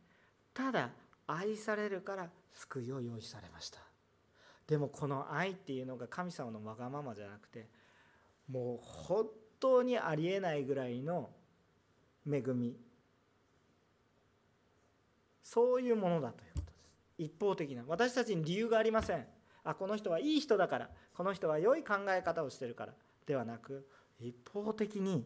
[0.54, 0.90] ただ
[1.26, 3.80] 愛されるから救いを用意されました。
[4.68, 7.66] でもこの愛っていうのが神様のわがままじゃなくて
[8.48, 9.26] もう本
[9.58, 11.28] 当にありえないぐらいの
[12.24, 12.85] 恵み
[15.46, 16.74] そういうものだということです。
[17.18, 19.24] 一方的な私たちに理由がありません。
[19.62, 22.92] あこの人はいい人だからこの人は良い考え方をしてるから
[23.26, 23.86] ではなく
[24.18, 25.24] 一方的に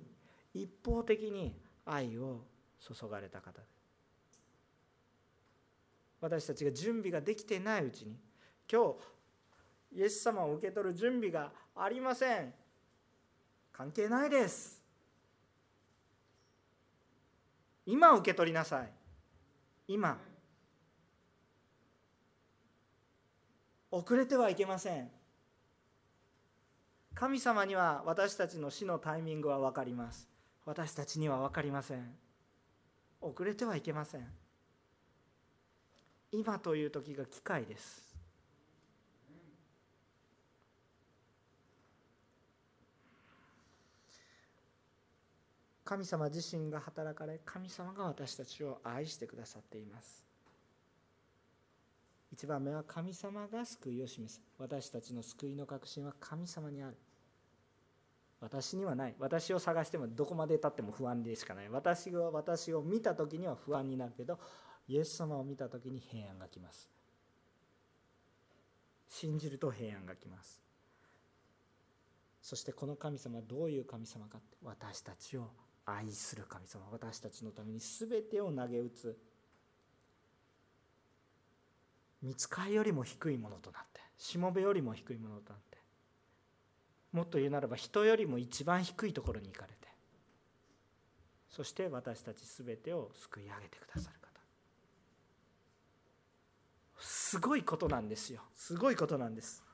[0.53, 1.55] 一方的に
[1.87, 2.43] 愛を
[2.81, 3.67] 注がれた方で。
[3.67, 3.71] す
[6.21, 8.15] 私たちが準備ができてないうちに
[8.71, 8.93] 今
[9.93, 12.53] 日イエス様を受け取る準備がありません。
[13.73, 14.83] 関係ないです。
[17.87, 19.00] 今受け取りなさい。
[19.93, 20.17] 今
[23.91, 25.11] 遅れてはいけません。
[27.13, 30.29] 神様には私たちの死のタイミングは分かります。
[30.65, 32.07] 私たちには分かりません。
[33.21, 34.29] 遅れてはいけません。
[36.31, 38.10] 今という時が機会です。
[45.91, 50.25] 神様自身が働かれ神様が私たちを愛してくださっています。
[52.33, 54.41] 一番目は神様が救いを示す。
[54.57, 56.97] 私たちの救いの確信は神様にある。
[58.39, 59.17] 私にはない。
[59.19, 61.69] 私を探してもどこまでたっても不安でしかない。
[61.69, 64.39] 私が私を見た時には不安になるけど
[64.87, 66.89] イエス様を見た時に平安が来ます。
[69.09, 70.63] 信じると平安が来ます。
[72.41, 75.51] そしてこの神様はどういう神様かって私たちを
[75.93, 79.19] 愛する神様私たちのために全てを投げ打つ。
[82.23, 85.79] 見つかりよりも低いものとなってしもべよりも低いものとなって
[87.13, 89.81] もっと言うならば人よりも一番低いところに行かれて
[91.51, 94.29] そして私たち全てを救い上げてくださる方。
[97.01, 98.43] すごいことなんですよ。
[98.55, 99.65] すごいことなんです。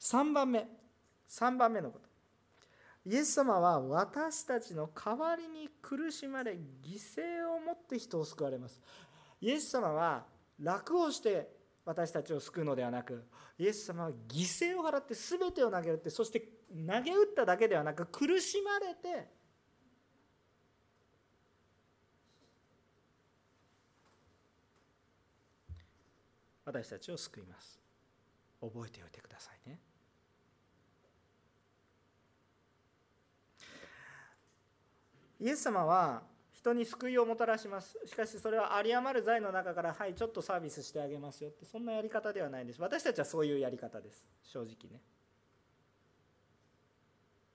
[0.00, 0.68] 3番目。
[1.28, 2.09] 3番目のこと。
[3.06, 8.80] イエス様は私たちの代わりに苦しまれ犠牲をもって人を救われます。
[9.40, 10.26] イエス様は
[10.58, 11.48] 楽をして
[11.84, 13.24] 私たちを救うのではなく
[13.58, 19.28] イエス様は犠牲を払って全てを投げ打ってそして投げ打っただけではなく苦しまれて
[26.64, 27.80] 私たちを救います。
[28.60, 29.80] 覚えておいてくださいね。
[35.40, 36.22] イエス様は
[36.52, 37.98] 人に救いをもたらします。
[38.04, 41.64] しかしそれは有り余る財の中からはいちょっとサービスしてあげますよって。
[41.64, 42.82] そんなやり方ではないんです。
[42.82, 44.26] 私たちはそういうやり方です。
[44.44, 45.00] 正直ね。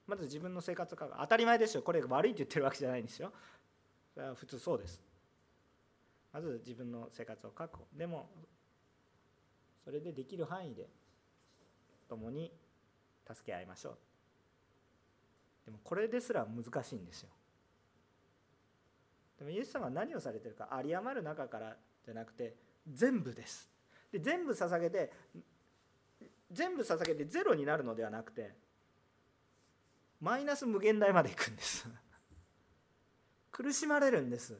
[0.08, 1.84] まず自分の生活が当たり前ですよ。
[1.84, 3.32] これ悪いって言ってるわけじゃないんですよ。
[4.14, 5.02] それは普通そうです。
[6.34, 7.86] まず自分の生活を確保。
[7.94, 8.28] でも
[9.84, 10.90] それでできる範囲で
[12.10, 12.52] 共に
[13.28, 13.98] 助け合いましょう。
[15.66, 17.30] でもこれですら難しいんですよ。
[19.38, 22.56] でもイエス様は何をされてるか有り余る中からじゃなくて
[22.92, 23.70] 全部です。
[24.12, 25.12] で全部捧げて
[26.52, 28.54] 全部捧げてゼロになるのではなくて
[30.22, 31.88] マイナス無限大までいくんです。
[33.52, 34.56] 苦しまれるんです。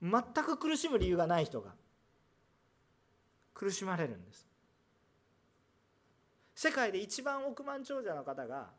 [0.00, 1.74] 全く苦しむ理由がない人が
[3.54, 4.46] 苦しまれるんです。
[6.54, 8.70] 世界で一番億万長者の方が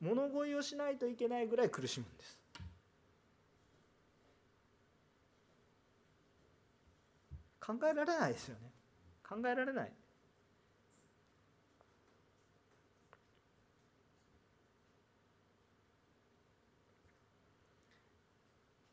[0.00, 2.37] 物乞いをしないといけないぐらい苦しむんです。
[7.68, 8.70] 考えられないですよね。
[9.22, 9.92] 考えられない。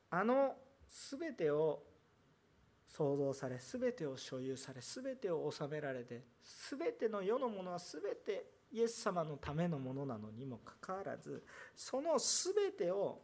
[0.09, 0.55] あの
[1.19, 1.83] 全てを
[2.85, 6.23] 創造され全てを所有され全てを治められて
[6.69, 11.43] 全ての世のものは全てイエス様のためのものなのにもかかわらず
[11.75, 13.19] その全てを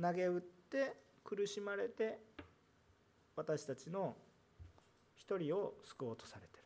[0.00, 2.18] 投げ打って苦しまれて
[3.36, 4.16] 私たちの
[5.14, 6.62] 一人を救おうとされてる。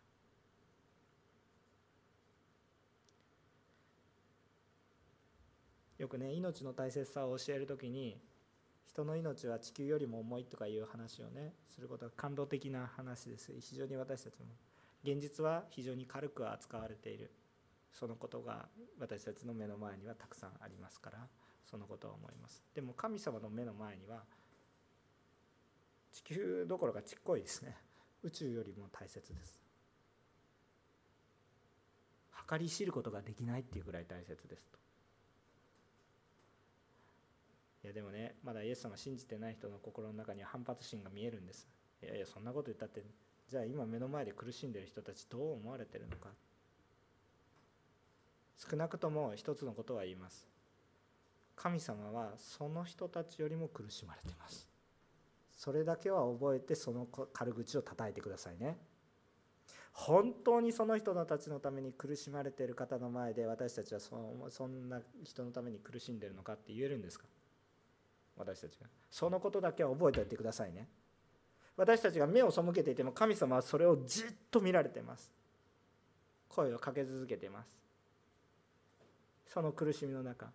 [5.98, 8.20] よくね命の大切さを教える時に
[8.86, 13.52] 人の命は地球よりも重いとかいう話をねすることは感動的な話です。
[13.58, 14.46] 非常に私たちも
[15.02, 17.30] 現実は非常に軽く扱われている。
[17.92, 18.68] そのことが
[19.00, 21.18] 私たちの目の前にはたくさんありますから
[21.64, 22.62] そのことは思います。
[22.74, 24.24] でも神様の目の前には
[26.16, 27.76] 地球どころかちっこいですね。
[28.22, 29.60] 宇宙よりも大切です。
[32.48, 34.78] 計り知ることができないっていうぐらい大切ですと。
[37.84, 41.68] いやでもねまだイエス様信じてない人の心の中には反発心が見えるんです。
[42.02, 43.04] いやいやそんなこと言ったって
[43.50, 46.30] じゃあ今目の前で苦しんでる人たちどう思われてるのか。
[48.56, 50.48] 少なくとも一つのことは言います。
[51.56, 54.75] 神様はその人たちよりも苦しまれてます。
[55.56, 58.76] それだけは覚えてその軽口を叩いてくださいね。
[59.92, 67.24] 本当にその人たちのために苦しまれている方の前で私たちはそそんな人のために苦しんでいるのかって言えるんですか？
[68.36, 68.86] 私たちが。
[69.10, 70.86] そのことだけは覚えておいてくださいね。
[71.78, 75.30] 私たちが目を背けていても神様はそれをじっと見られています。
[76.50, 77.68] 声をかけ続けています。
[79.46, 80.50] その苦しみの中。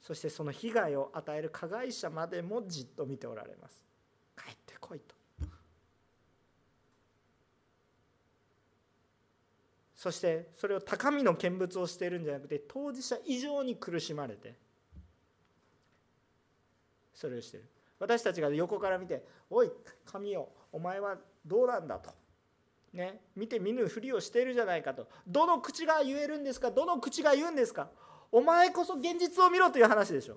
[0.00, 3.82] そしてその被害を与える加害者までもじっと見ておられます。
[4.72, 5.14] ってこいと。
[9.94, 14.56] そしてそれを高みの見物をしているんじゃなくて当事者以上に苦しまれて
[17.14, 17.64] それをしてる。
[18.00, 19.70] 私たちが横から見て「おい
[20.04, 22.10] 神よお前はどうなんだ」と。
[22.92, 25.08] ね、見て見ぬふりをしているじゃないかと。
[25.26, 26.70] どの口が言えるんですか？
[26.70, 27.88] どの口が言うんですか？
[28.30, 30.36] お前こそ現実を見ろという話でしょ。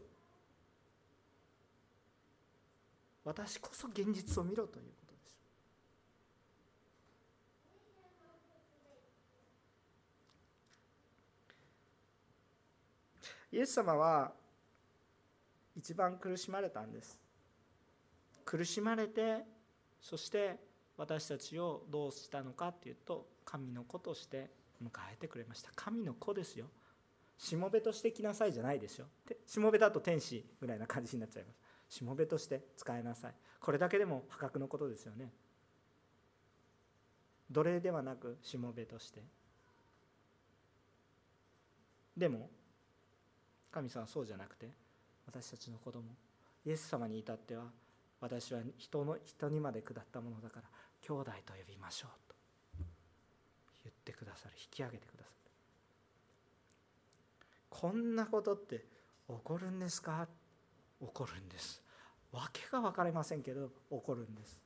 [3.25, 14.31] 私こそ現実を見ろということでしょイエス様は
[15.75, 17.19] 一番苦しまれたんです。
[18.45, 19.43] 苦しまれて
[19.99, 20.59] そして
[20.97, 24.51] 私たちをどうしたのかっていうと神の子として
[24.81, 25.71] 迎えてくれました。
[25.75, 26.67] 神の子ですよ。
[27.37, 29.07] しもべとして来なさいじゃないですよ。
[29.47, 31.64] しもべだと天使ぐらいな感じになっちゃいます。
[31.95, 33.33] しもべとして使えなさい。
[33.61, 35.31] これだけでも破格のことですよね。
[37.49, 39.21] 奴隷ではなくしもべとして。
[42.17, 42.49] でも
[43.71, 44.67] 神様はそうじゃなくて
[45.25, 46.03] 私たちの子供
[46.65, 47.63] イエス様に至っては
[48.19, 50.63] 私は人の人にまで下ったものだから
[51.01, 52.35] 兄弟と呼びましょうと。
[53.85, 54.55] 言ってくださる。
[54.57, 55.29] 引き上げてくださる。
[57.69, 58.85] こんなことって
[59.29, 60.27] 起こるんですか？
[60.99, 61.84] 起こるんです。
[62.35, 64.61] 訳が分かりませんけど起こるんです。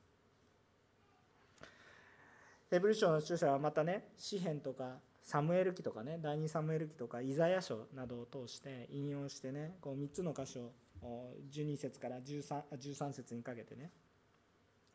[2.70, 10.70] ヘブル書の著者はまたね詩篇とかサムエル記とかね第二サムエル記とかイザヤ書などを通して引用してねこう3つの箇所
[11.52, 13.90] 12節から 13, 13節にかけてね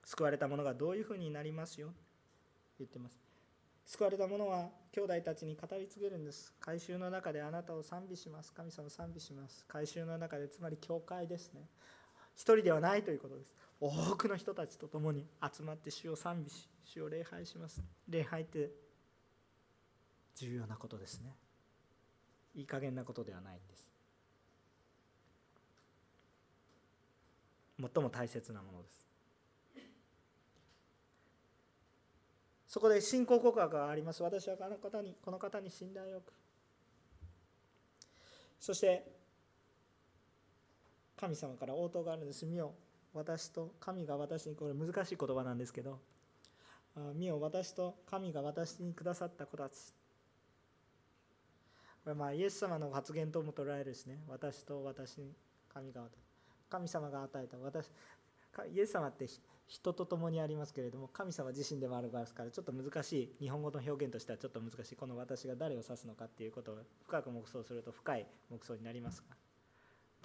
[0.06, 1.90] 救われた者がどういうふうになりますよ
[2.80, 3.18] 言ってます。
[3.86, 6.54] 救われた者は兄弟たちに語り継げるんです。
[6.60, 8.52] 改宗の中であなたを賛美します。
[8.52, 9.64] 神様を賛美します。
[9.68, 11.62] 改宗の中でつまり教会ですね。
[12.36, 13.54] 一人ではないということです。
[13.80, 17.82] 多くの人たちと共に集まって主を賛美し主を礼拝します。
[18.08, 18.70] 礼拝って
[20.36, 21.36] 重要なことですね。
[22.54, 23.86] いい加減なことではないんです。
[27.80, 29.06] 最も大切なものです。
[32.68, 34.22] そこで信仰告白があります。
[34.24, 36.34] 私はこの方にこの方に信頼を置く。
[38.60, 39.15] そして
[41.20, 42.46] 神様から応答があるんです。
[42.46, 42.74] 見よ
[43.14, 46.00] 私と神が私にこれ難しい言葉なんですけど
[47.14, 49.94] 見よ私と神が私にくださった子たち。
[52.04, 54.20] これまあイエス様の発言とも捉えるしね。
[54.28, 55.34] 私と私に
[55.74, 56.04] 神が
[56.70, 57.58] 神様が与えた。
[57.58, 57.90] 私
[58.74, 59.28] イエス様って
[59.68, 69.36] 人と共にありますけれども神様自身でもありますからちょっと難しい日本語の表現としてはちょっと難しいこの私が誰を指すのかっていうことを深く黙想すると深い黙想になりますが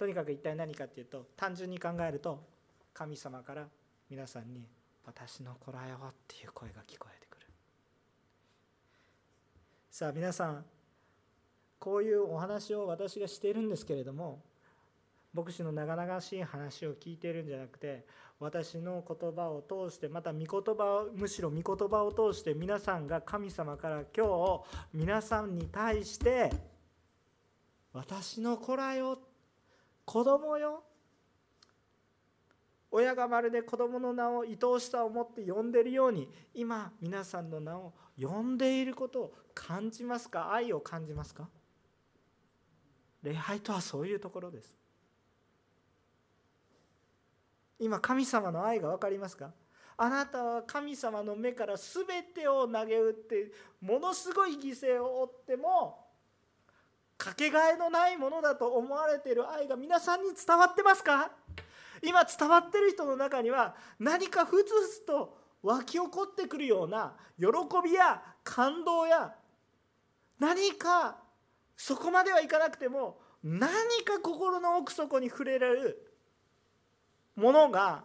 [0.01, 2.43] とにかく一体何かっていうと単純に考えると
[2.91, 3.67] 神様から
[4.09, 4.67] 皆さんに
[5.05, 7.45] 「私の子らよ」っていう声が聞こえてくる。
[9.91, 10.65] さあ皆さん
[11.77, 14.41] こういうお話を私がしているんですけれども
[15.35, 18.03] 牧師の長々しい話を聞いているんじゃなくて
[18.39, 24.63] 私の言葉を通してまた御言葉をむしろ御言葉を通して皆さんが神様から今日
[24.95, 26.51] 皆さんに対して
[27.93, 29.30] 私の子らよ
[30.11, 30.83] 子供よ。
[32.91, 40.51] 親がまるで子供の名を愛おしさを持って呼んでいるように今皆さんの名を呼んでいることを感じますか？
[40.51, 41.47] 愛を感じますか？
[43.23, 44.75] 礼拝とはそういうところです。
[47.79, 49.51] 今神様の愛が分かりますか？
[49.95, 52.05] あなたは神様の目から全
[52.35, 53.49] てを投げ打って
[53.79, 56.00] ものすごい犠牲を負っても
[57.21, 61.29] かけがえのないものだと思われている愛が皆さんに伝わってますか？
[62.01, 67.45] 今伝わってる人の中には何かふつふつと湧き起こってくるような喜
[67.83, 69.35] びや感動や
[70.39, 71.17] 何か
[71.77, 73.69] そこまではいかなくても何
[74.03, 76.11] か心の奥底に触れられる
[77.35, 78.03] ものが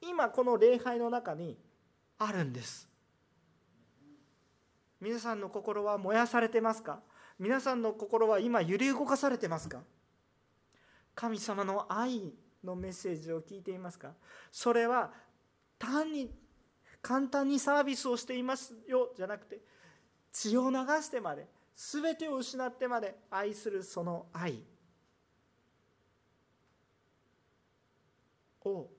[0.00, 1.58] 今この礼拝の中に
[2.16, 2.88] あるんです。
[4.98, 7.00] 皆さんの心は燃やされてますか？
[7.38, 9.80] 皆さんの心は今揺り動かされてますか？
[11.14, 12.32] 神様の愛
[12.64, 14.12] のメッセージを聞いていますか？
[14.50, 15.12] それは
[15.78, 16.30] 単に
[17.00, 19.60] 簡単にサービスをしていますよじゃなくて
[20.32, 24.64] 血を流してまで全てを失ってまで愛するその愛。
[28.64, 28.90] を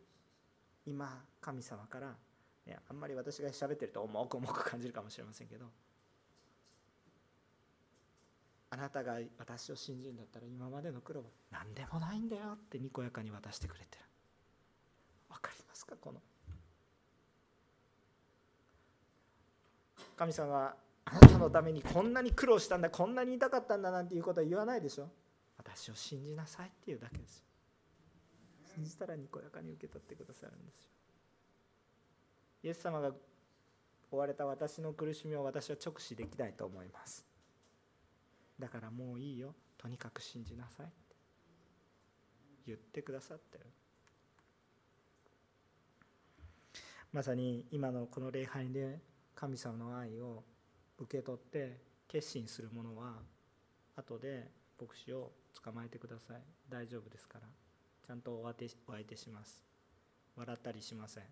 [0.85, 2.15] 今神様から、
[2.65, 5.65] ね、あんまり私が喋ってると重く重く感じるかもしれませんけど
[8.71, 14.05] あなたが私を信じるんだったら今までの苦労は何でもないんだよってにこやかに渡してくれてる。
[15.29, 16.21] 分かりますかこの。
[20.15, 25.09] 神様はあなたのためにこんなに苦労したんだこんなに痛かったんだなんていうことは言わないでしょ。
[25.57, 27.45] 私を信じなさいっていうだけですよ。
[28.75, 30.89] 信じたらにこやかに受け取ってくださるんですよ。
[32.63, 33.11] イエス様が
[34.11, 37.28] 追われた私の苦しみを私は直視できないと思います。
[38.59, 39.55] だからもういいよ。
[39.77, 41.15] とにかく信じなさいって。
[42.67, 43.65] 言ってくださってる。
[47.11, 48.99] まさに今のこの礼拝で
[49.33, 50.43] 神様の愛を
[50.99, 53.13] 受け取って決心する者は
[53.95, 55.31] 後で牧師を
[55.63, 56.41] 捕まえてください。
[56.69, 57.47] 大丈夫ですから。
[58.05, 59.63] ちゃんとお相手お相手します。
[60.35, 61.23] 笑ったりしません。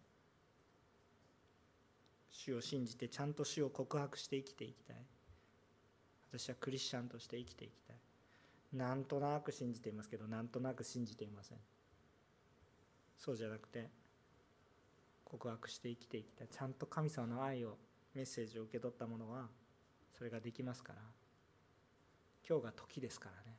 [2.30, 4.95] 主を信じてちゃんと主を告白して生きていきたい。
[6.38, 7.97] 私はクリスチャンとして生きていきたい。
[8.73, 11.57] なんとなく信じていますけどなんとなく信じていません。
[13.17, 13.89] そうじゃなくて
[15.25, 16.47] 告白して生きていきたい。
[16.47, 17.77] ちゃんと神様の愛を
[18.13, 19.47] メッセージを受け取った者は
[20.15, 20.99] それができますから。
[22.47, 23.57] 今日が時ですからね。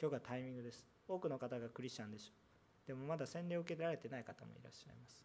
[0.00, 0.86] 今日がタイミングです。
[1.08, 2.32] 多くの方がクリスチャンでしょ。
[2.84, 5.24] うでもまだ洗礼を受けられてない方もいらっしゃいます。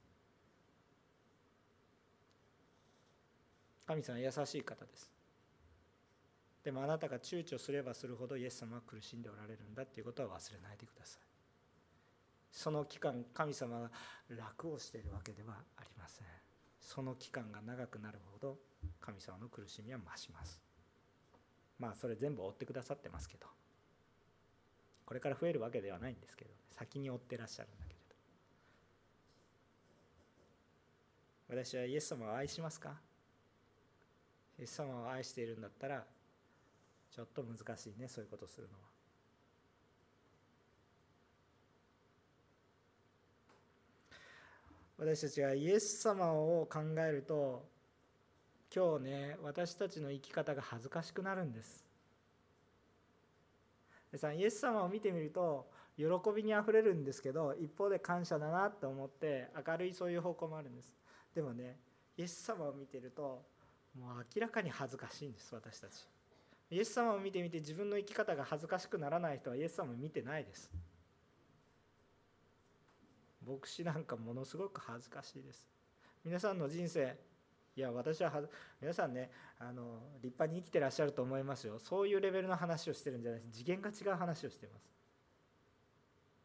[3.86, 5.21] 神様は優しい方です。
[6.64, 11.22] でもあなたが躊躇すればするほどイエス様は苦しんでおられるんだっていうことは忘れないでください。
[12.52, 13.90] その期間神様が
[14.30, 16.28] 楽をしているわけではありません。
[16.80, 18.58] その期間が長くなるほど
[19.00, 20.62] 神様の苦しみは増します。
[21.80, 23.48] まあそれ全部追ってくださってますけど。
[25.06, 28.00] これから増えるわけではないんですけど先に追ってらっしゃるんだけれ
[31.58, 31.64] ど。
[31.64, 32.96] 私はイエス様を愛しますか？
[34.58, 36.06] イエス様を愛しているんだったら
[37.12, 38.80] ちょっと難しいねそういうことするのは。
[44.98, 47.66] 私たちがイエス様を考えると
[48.74, 51.84] 今日ね私たちの生き方が恥ずかしくなるんです。
[54.12, 56.06] でさイエス様を見てみると喜
[56.36, 60.96] びにあふれるんですけど一方で感謝だなって思って明るいそういう方向もあるんです。
[61.34, 61.78] でもね
[62.18, 63.44] イエス様を見てると
[63.98, 66.08] もう明らかに恥ずかしいんです私たち。
[66.72, 70.72] イエス様を見てみて自分の生き方が恥ずかしくならない人はイエス様を見てないです。
[73.46, 75.68] 牧師なんかものすごく恥ずかしいです。
[76.24, 77.18] 皆さんの人生
[77.76, 78.32] いや私は
[78.80, 81.78] 皆さんねあの立派に生きてらっしゃると思いますよ。
[81.78, 83.58] そういうレベルの話をしてるんじゃないです。
[83.58, 85.01] 次元が違う話をしてます。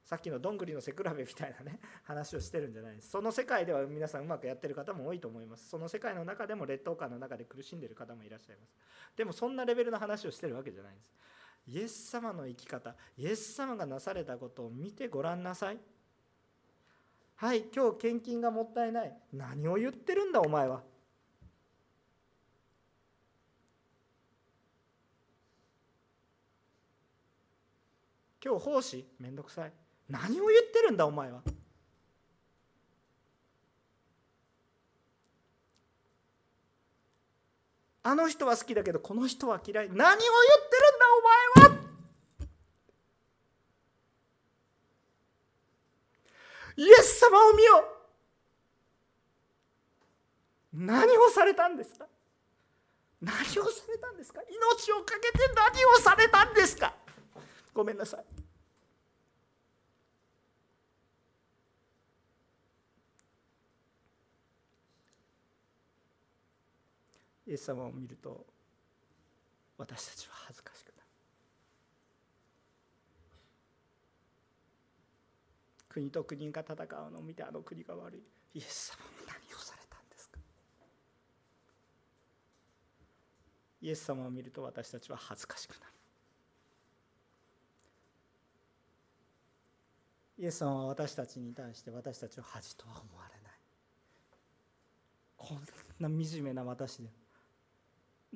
[0.06, 3.10] さっきのどんぐりの背比べみたいなね 話をしてるんじゃないです。
[3.10, 5.68] その世界では皆さんうまくやってる方も多いと思います。
[5.68, 8.76] その世界の中でも劣等感の中で苦しんでる方もいらっしゃいます。
[9.16, 11.12] でもそんなレベルの話をしてるわけじゃないんです。
[11.66, 15.80] イエス様の生き方イエス様がなされたことを見てごらんなさい。
[17.34, 19.12] はい今日献金がもったいない。
[19.32, 20.84] 何を言ってるんだお前は。
[28.40, 29.04] 今日奉仕？
[29.18, 29.85] めんどくさい。
[30.08, 31.42] 何を言ってるんだお前は。
[38.02, 39.88] あの人は好きだけどこの人は嫌い。
[39.88, 41.06] 何を言ってるんだ
[41.58, 41.86] お前は。
[46.76, 47.84] イエス様を見よ。
[50.72, 52.06] 何をされたんですか？
[53.20, 53.58] 何をさ
[53.90, 54.40] れたんですか？
[54.42, 56.94] 命を懸けて何をされたんですか？
[57.74, 58.24] ごめんなさい。
[67.46, 68.44] イエス様を見ると
[69.78, 70.98] 私たちは恥ずかしくなる。
[75.88, 78.22] 国と国が戦うのを見てあの国が悪い。
[78.54, 80.38] イエス様は何をされたんですか？
[83.80, 85.92] イエス様を見ると私たちは恥ずかしくなる。
[90.38, 93.52] イエス様は私たちに対して私たちを恥とは思われない。
[95.36, 95.58] こん
[96.00, 97.04] な惨めな私で。
[97.04, 97.10] も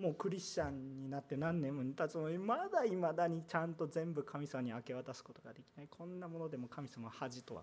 [0.00, 5.88] もうクリスチャンになって何年も経つのにまだいまだにちゃんと全部神様に明け渡すことができない。
[5.90, 7.62] こんなものでも神様は恥とは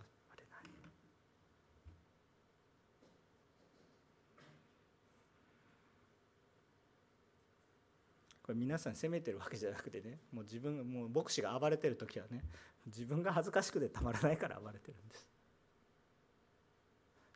[8.48, 12.46] これ皆さん責めてるわけじゃなくてねもう自分もう牧師が暴れてる時はね
[12.86, 15.28] 自分が恥ずかしくてたまらないから暴れてるんです。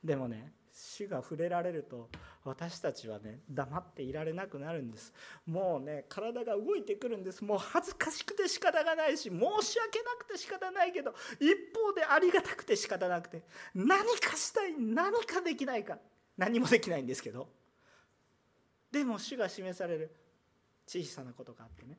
[0.03, 2.09] でもね主が触れられると
[2.43, 5.13] 私たちはね黙っていられなくなるんです。
[5.45, 7.43] もうね体が動いてくるんです。
[7.43, 13.43] もう恥ずかしくて仕方がないし申し訳なくて仕方ないけど一方でありがたくて仕方なくて
[13.75, 15.97] 何かしたい何かできないか
[16.37, 17.47] 何もできないんですけど
[18.91, 20.15] でも主が示される
[20.87, 21.97] 小さなことがあってね。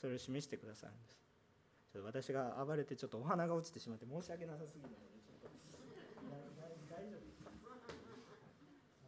[0.00, 1.21] それを示してくださるんです。
[1.92, 5.04] ちょっと私が暴れてちょっとお花が落ちてしまって申し訳なさすぎるので
[5.68, 5.92] ちょっと
[6.88, 7.20] 大丈夫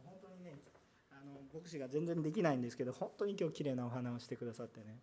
[0.05, 0.59] 本当にね
[1.11, 4.99] あの牧師が全然できないんですけど本当に今日綺麗なお花をしてくださってね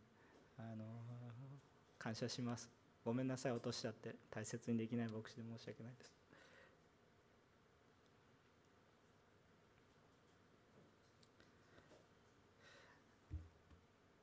[0.59, 0.85] あの
[1.99, 2.70] 感謝します
[3.05, 6.12] ごめんなさい落としちゃって大切にできない牧師で申し訳ないです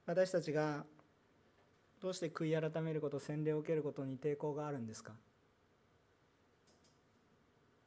[0.06, 0.86] 私たちが
[2.02, 5.14] どうして悔い改めること洗礼を受けることに抵抗があるんですか？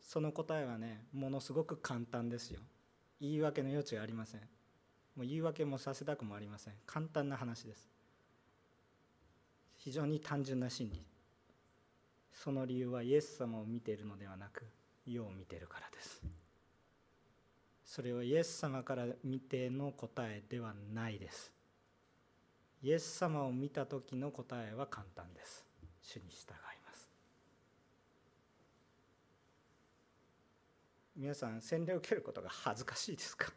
[0.00, 2.60] その答えはねものすごく簡単ですよ。
[3.20, 4.40] 言い訳の余地がありません。
[5.16, 6.74] もう言い訳もさせたくもありません。
[6.86, 7.88] 簡単な話です。
[9.78, 11.06] 非常に単純な真理。
[12.32, 14.64] その理由はイエス様を見ているのではなく
[15.06, 16.22] 世を見ているからです。
[17.84, 21.52] それはイエス様から見ての答えではないです。
[22.82, 25.64] イエス様を見た時の答えは簡単です。
[26.02, 26.54] 主に従い
[26.84, 27.08] ます。
[31.16, 33.52] 皆さん洗礼を受けることが恥ずかしいですか？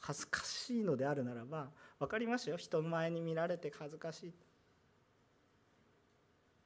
[0.00, 1.68] 恥ずかしいのであるならば
[1.98, 2.56] 分かりますよ。
[2.56, 4.32] 人前に見られて恥ずかしい。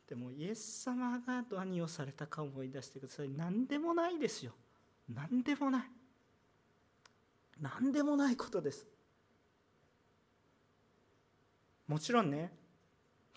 [0.09, 3.29] でもイエス様が何をされたか思い出してください。
[3.29, 4.53] 何でもないですよ。
[5.12, 5.83] 何でもない。
[7.61, 8.87] 何でもないことです。
[11.89, 12.53] もちろんね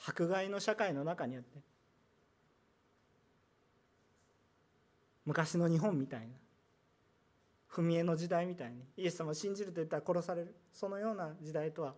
[0.06, 1.60] 迫害の社会の中にあって
[5.26, 6.28] 昔の日本みたいな
[7.72, 11.94] 踏み絵の時代みたいにイエス様を信じると言ったら殺されるそのような時代とは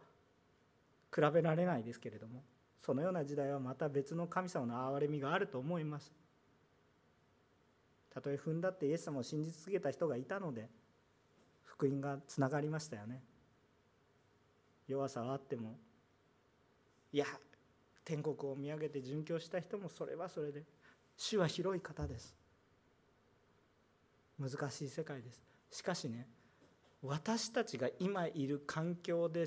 [1.14, 2.44] 比べられないですけれども
[2.82, 6.12] そのような時代はまた別の神様の憐れみがあると思います。
[8.14, 10.68] たとえ踏んだってイエス様を信じ続けた人がいたので
[11.64, 13.22] 福音がつながりましたよね。
[14.88, 15.78] 弱さはあっても
[17.14, 17.26] いや
[18.04, 20.64] 天国を見上げて殉教した人もそれはそれで
[21.18, 22.36] 主は広い方です。
[24.40, 25.42] 難しい世界です。
[25.70, 26.28] しかしね
[27.04, 29.46] 私たちが今いる環境で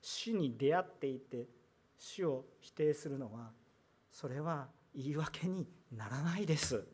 [0.00, 1.46] 主に出会っていて
[1.96, 3.50] 主を否定するのは
[4.12, 6.84] それは言い訳にならないです。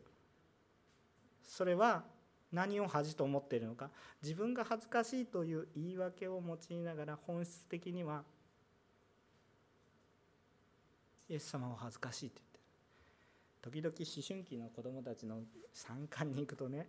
[1.43, 2.03] それは
[2.51, 3.89] 何を恥と思っているのか。
[4.21, 8.23] 自分が恥ずかしいという言い訳を用いながら本質的には
[11.29, 13.81] イエス様は恥ずかしいって言ってる。
[13.81, 15.41] 時々思春期の子供たちの
[15.73, 16.87] 参観に行くとね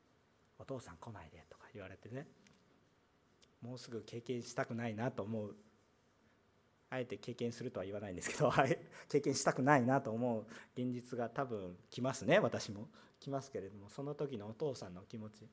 [0.58, 2.26] 「お父さん来ないで」とか言われてね
[3.62, 5.56] もうすぐ経験したくないなと思う
[6.90, 8.52] あえて経験するとは言わないんですけど
[9.08, 12.88] 経験したくないなと思う現実が多分来ますね私も。
[13.20, 15.46] 来ますけれどもその時のお父さんの気持ち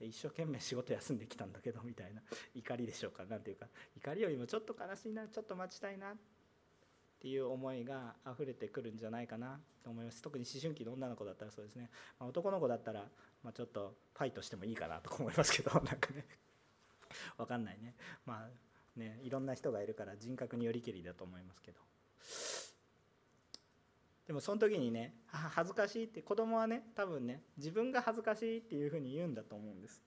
[0.00, 2.22] 一生懸命仕事休んできたんだけどみたいな。
[2.54, 3.24] 怒りでしょうか。
[3.28, 3.66] 何ていうか。
[3.96, 6.16] 怒りよりもちょっと悲しいなちょっと待ちたいな
[7.18, 10.22] っていう思いが溢れてくるんじゃないかなと思います。
[10.22, 11.90] 特に思春期の女の子だったらそうですね、
[12.20, 13.04] まあ、男の子だったら、
[13.42, 16.24] まあ、ちょっとファイトしてもいいかなと思いますけど なんかね。
[17.36, 17.96] 分かんないね。
[18.24, 21.80] まあねいろんな人がいるから人格によりけりだと思いますけど。
[24.28, 30.02] でもその時にね恥ずかしいって子供はね多分ね自分が恥ずかしいっていうふうに言うんだと思うんです。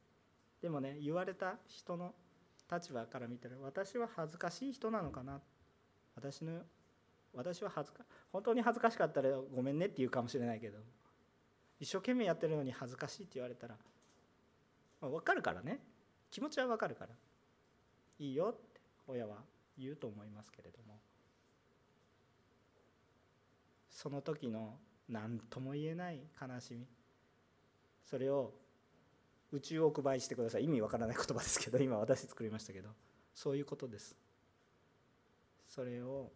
[0.62, 2.14] でもね言われた人の
[2.72, 5.42] 立場から見たら私は恥ずかしい人なのかな。
[6.16, 6.62] 私の
[7.34, 10.80] 私は恥ずか本当に恥ずかしかったらごめんねって言うかもしれないけど
[11.82, 13.76] 一生懸命やってるのに恥ずかしいって言われたら、
[15.02, 15.80] まあ、分かるからね。
[16.30, 17.10] 気持ちは分かるから。
[18.20, 19.38] いいよって親は
[19.80, 21.00] 言うと思いますけれども。
[23.90, 24.76] その時の
[25.10, 26.86] 何とも言えない悲しみ。
[28.08, 28.54] それを
[29.52, 30.66] 宇宙を配してください。
[30.66, 32.90] 意味わからない言葉ですけど今私作りましたけど。
[33.34, 34.16] そういうことです。
[35.68, 36.32] それを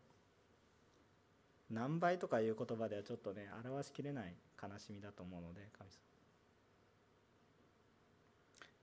[1.72, 5.97] 何倍とかいう言葉ではちょっとね表しきれない悲しみだと思うので神様。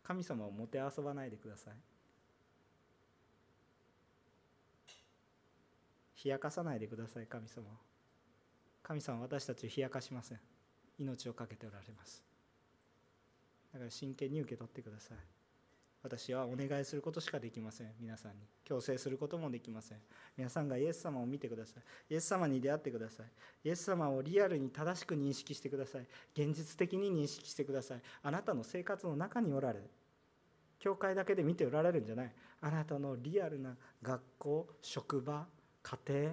[0.03, 1.75] 神様をもてあそばないでください。
[6.25, 7.65] 冷やかさないでください神様
[8.85, 10.41] 神様私たちを冷やかしません。
[10.99, 12.23] 命を懸けておられます。
[13.73, 15.42] だから真剣に受け取ってください。
[16.03, 17.93] 私はお願いすることしかできません。
[18.01, 18.39] 皆さんに。
[18.65, 19.99] 強制することもできません。
[20.37, 22.15] 皆さんがイエス様を見てください。
[22.15, 23.27] イエス様に出会ってください。
[23.65, 26.07] イエス様をリアルに正しく認識してください。
[26.35, 28.01] 現実的に認識してください。
[28.23, 29.85] あなたの生活の中におられる。
[30.81, 32.33] 教会だけで見ておられるんじゃない。
[32.61, 35.47] あなたのリアルな学校職場
[35.85, 36.33] 家庭。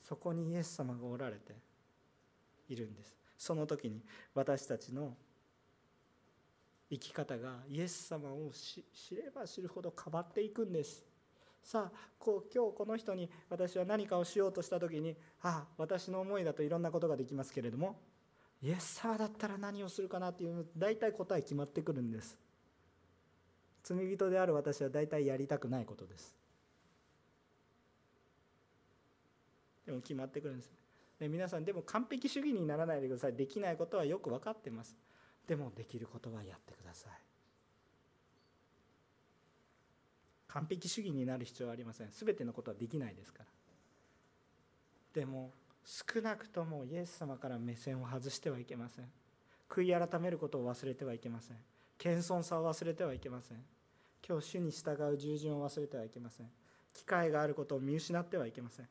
[0.00, 1.54] そこにイエス様がおられて
[2.68, 3.14] いるんです。
[3.38, 4.02] その時に
[4.34, 5.14] 私たちの
[6.90, 11.04] 生き方がイエス様を知れば知るほど変わっていくんです。
[11.62, 18.00] さあこう今日この人に私は何かをしようとした時にああ私の思いだといろんなことができますけれども
[18.62, 22.36] イエス様だったら何をするかなっていう大体答え決まってくるんです。
[23.82, 26.34] 罪人である私は大体やりたくないことです。
[29.86, 30.70] でも決まってくるんです。
[31.18, 33.34] で皆さんでも完璧主義にならないでください。
[33.34, 34.96] できないことはよく分かってます。
[35.50, 37.12] でもできることはやってください。
[40.46, 42.08] 完璧主義になる必要はありません。
[42.12, 43.46] 全てのことはできないですから。
[45.12, 45.50] でも
[45.84, 49.06] 少なくともイエス様から目線を外してはいけません。
[49.68, 51.56] 悔い改めることを忘れてはいけません。
[51.98, 53.58] 謙遜さを忘れてはいけません。
[54.24, 56.46] 今日主に従う従順を忘れてはいけません。
[56.94, 58.88] 機会があることを見失ってはいけません。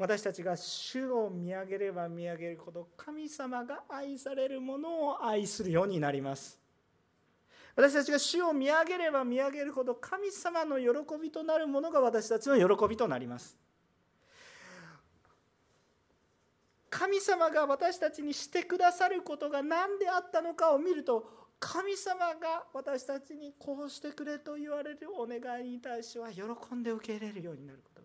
[0.00, 6.58] 私たちが主を見上げれば見上げるほど神様が愛されるものを愛するようになります。
[7.76, 10.88] 私たちが主を見上げれば見上げるほど神様の喜
[11.20, 13.58] びとなるものが私たちの喜びとなります。
[16.88, 21.28] 神様が私たちにしてくださることが何であったのかを見ると
[21.58, 26.42] 神様が私たちにこうしてくれと言われるお願いに対しては喜
[26.74, 27.99] んで受け入れるようになること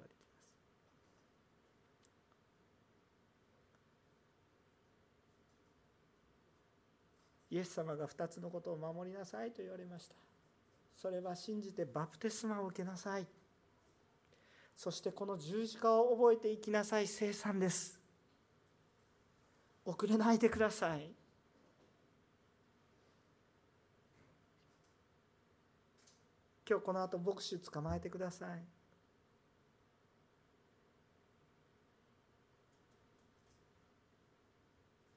[7.56, 10.16] イエス様が2つのことを守りなさいと言われました。
[10.98, 13.26] それは信じてバプテスマを受けなさい。
[14.76, 17.98] そしてこの十字架を覚えていきなさい生産です。
[19.86, 21.10] 遅れないでください。
[26.70, 28.75] 今日この後牧師捕まえてください。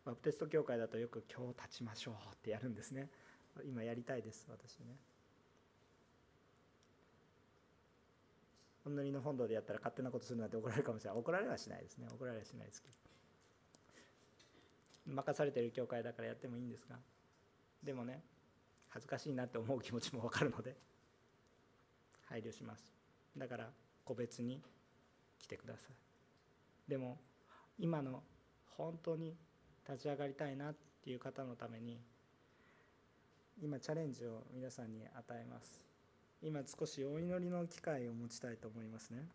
[0.09, 3.11] バプテスト教会だとよく今日立ちましょうってやるんですね。
[3.67, 4.97] 今やりたいです私ね。
[8.87, 11.19] お祈りの本堂でやったら勝手なことするなんて怒られるかもしれない。
[11.19, 12.07] 怒られはしないですね。
[12.11, 12.95] 怒られはしないですけど。
[15.15, 16.97] 任されてる教会だからやってもいいんですが。
[17.85, 18.23] でもね
[18.89, 20.75] 恥ずかしいなって思う気持ちも分かるので
[22.31, 22.95] 配慮します。
[23.37, 23.69] だから
[24.07, 24.63] 個別に
[25.39, 25.93] 来てください。
[26.91, 27.19] でも
[27.79, 28.23] 今の
[28.71, 29.37] 本当に
[29.89, 31.99] 立ち上がりたいなっていう方のために
[33.61, 35.83] 今チャレンジを皆さんに与えます。
[36.41, 39.27] 今少しお祈りの機会を持ちたいと思いますね。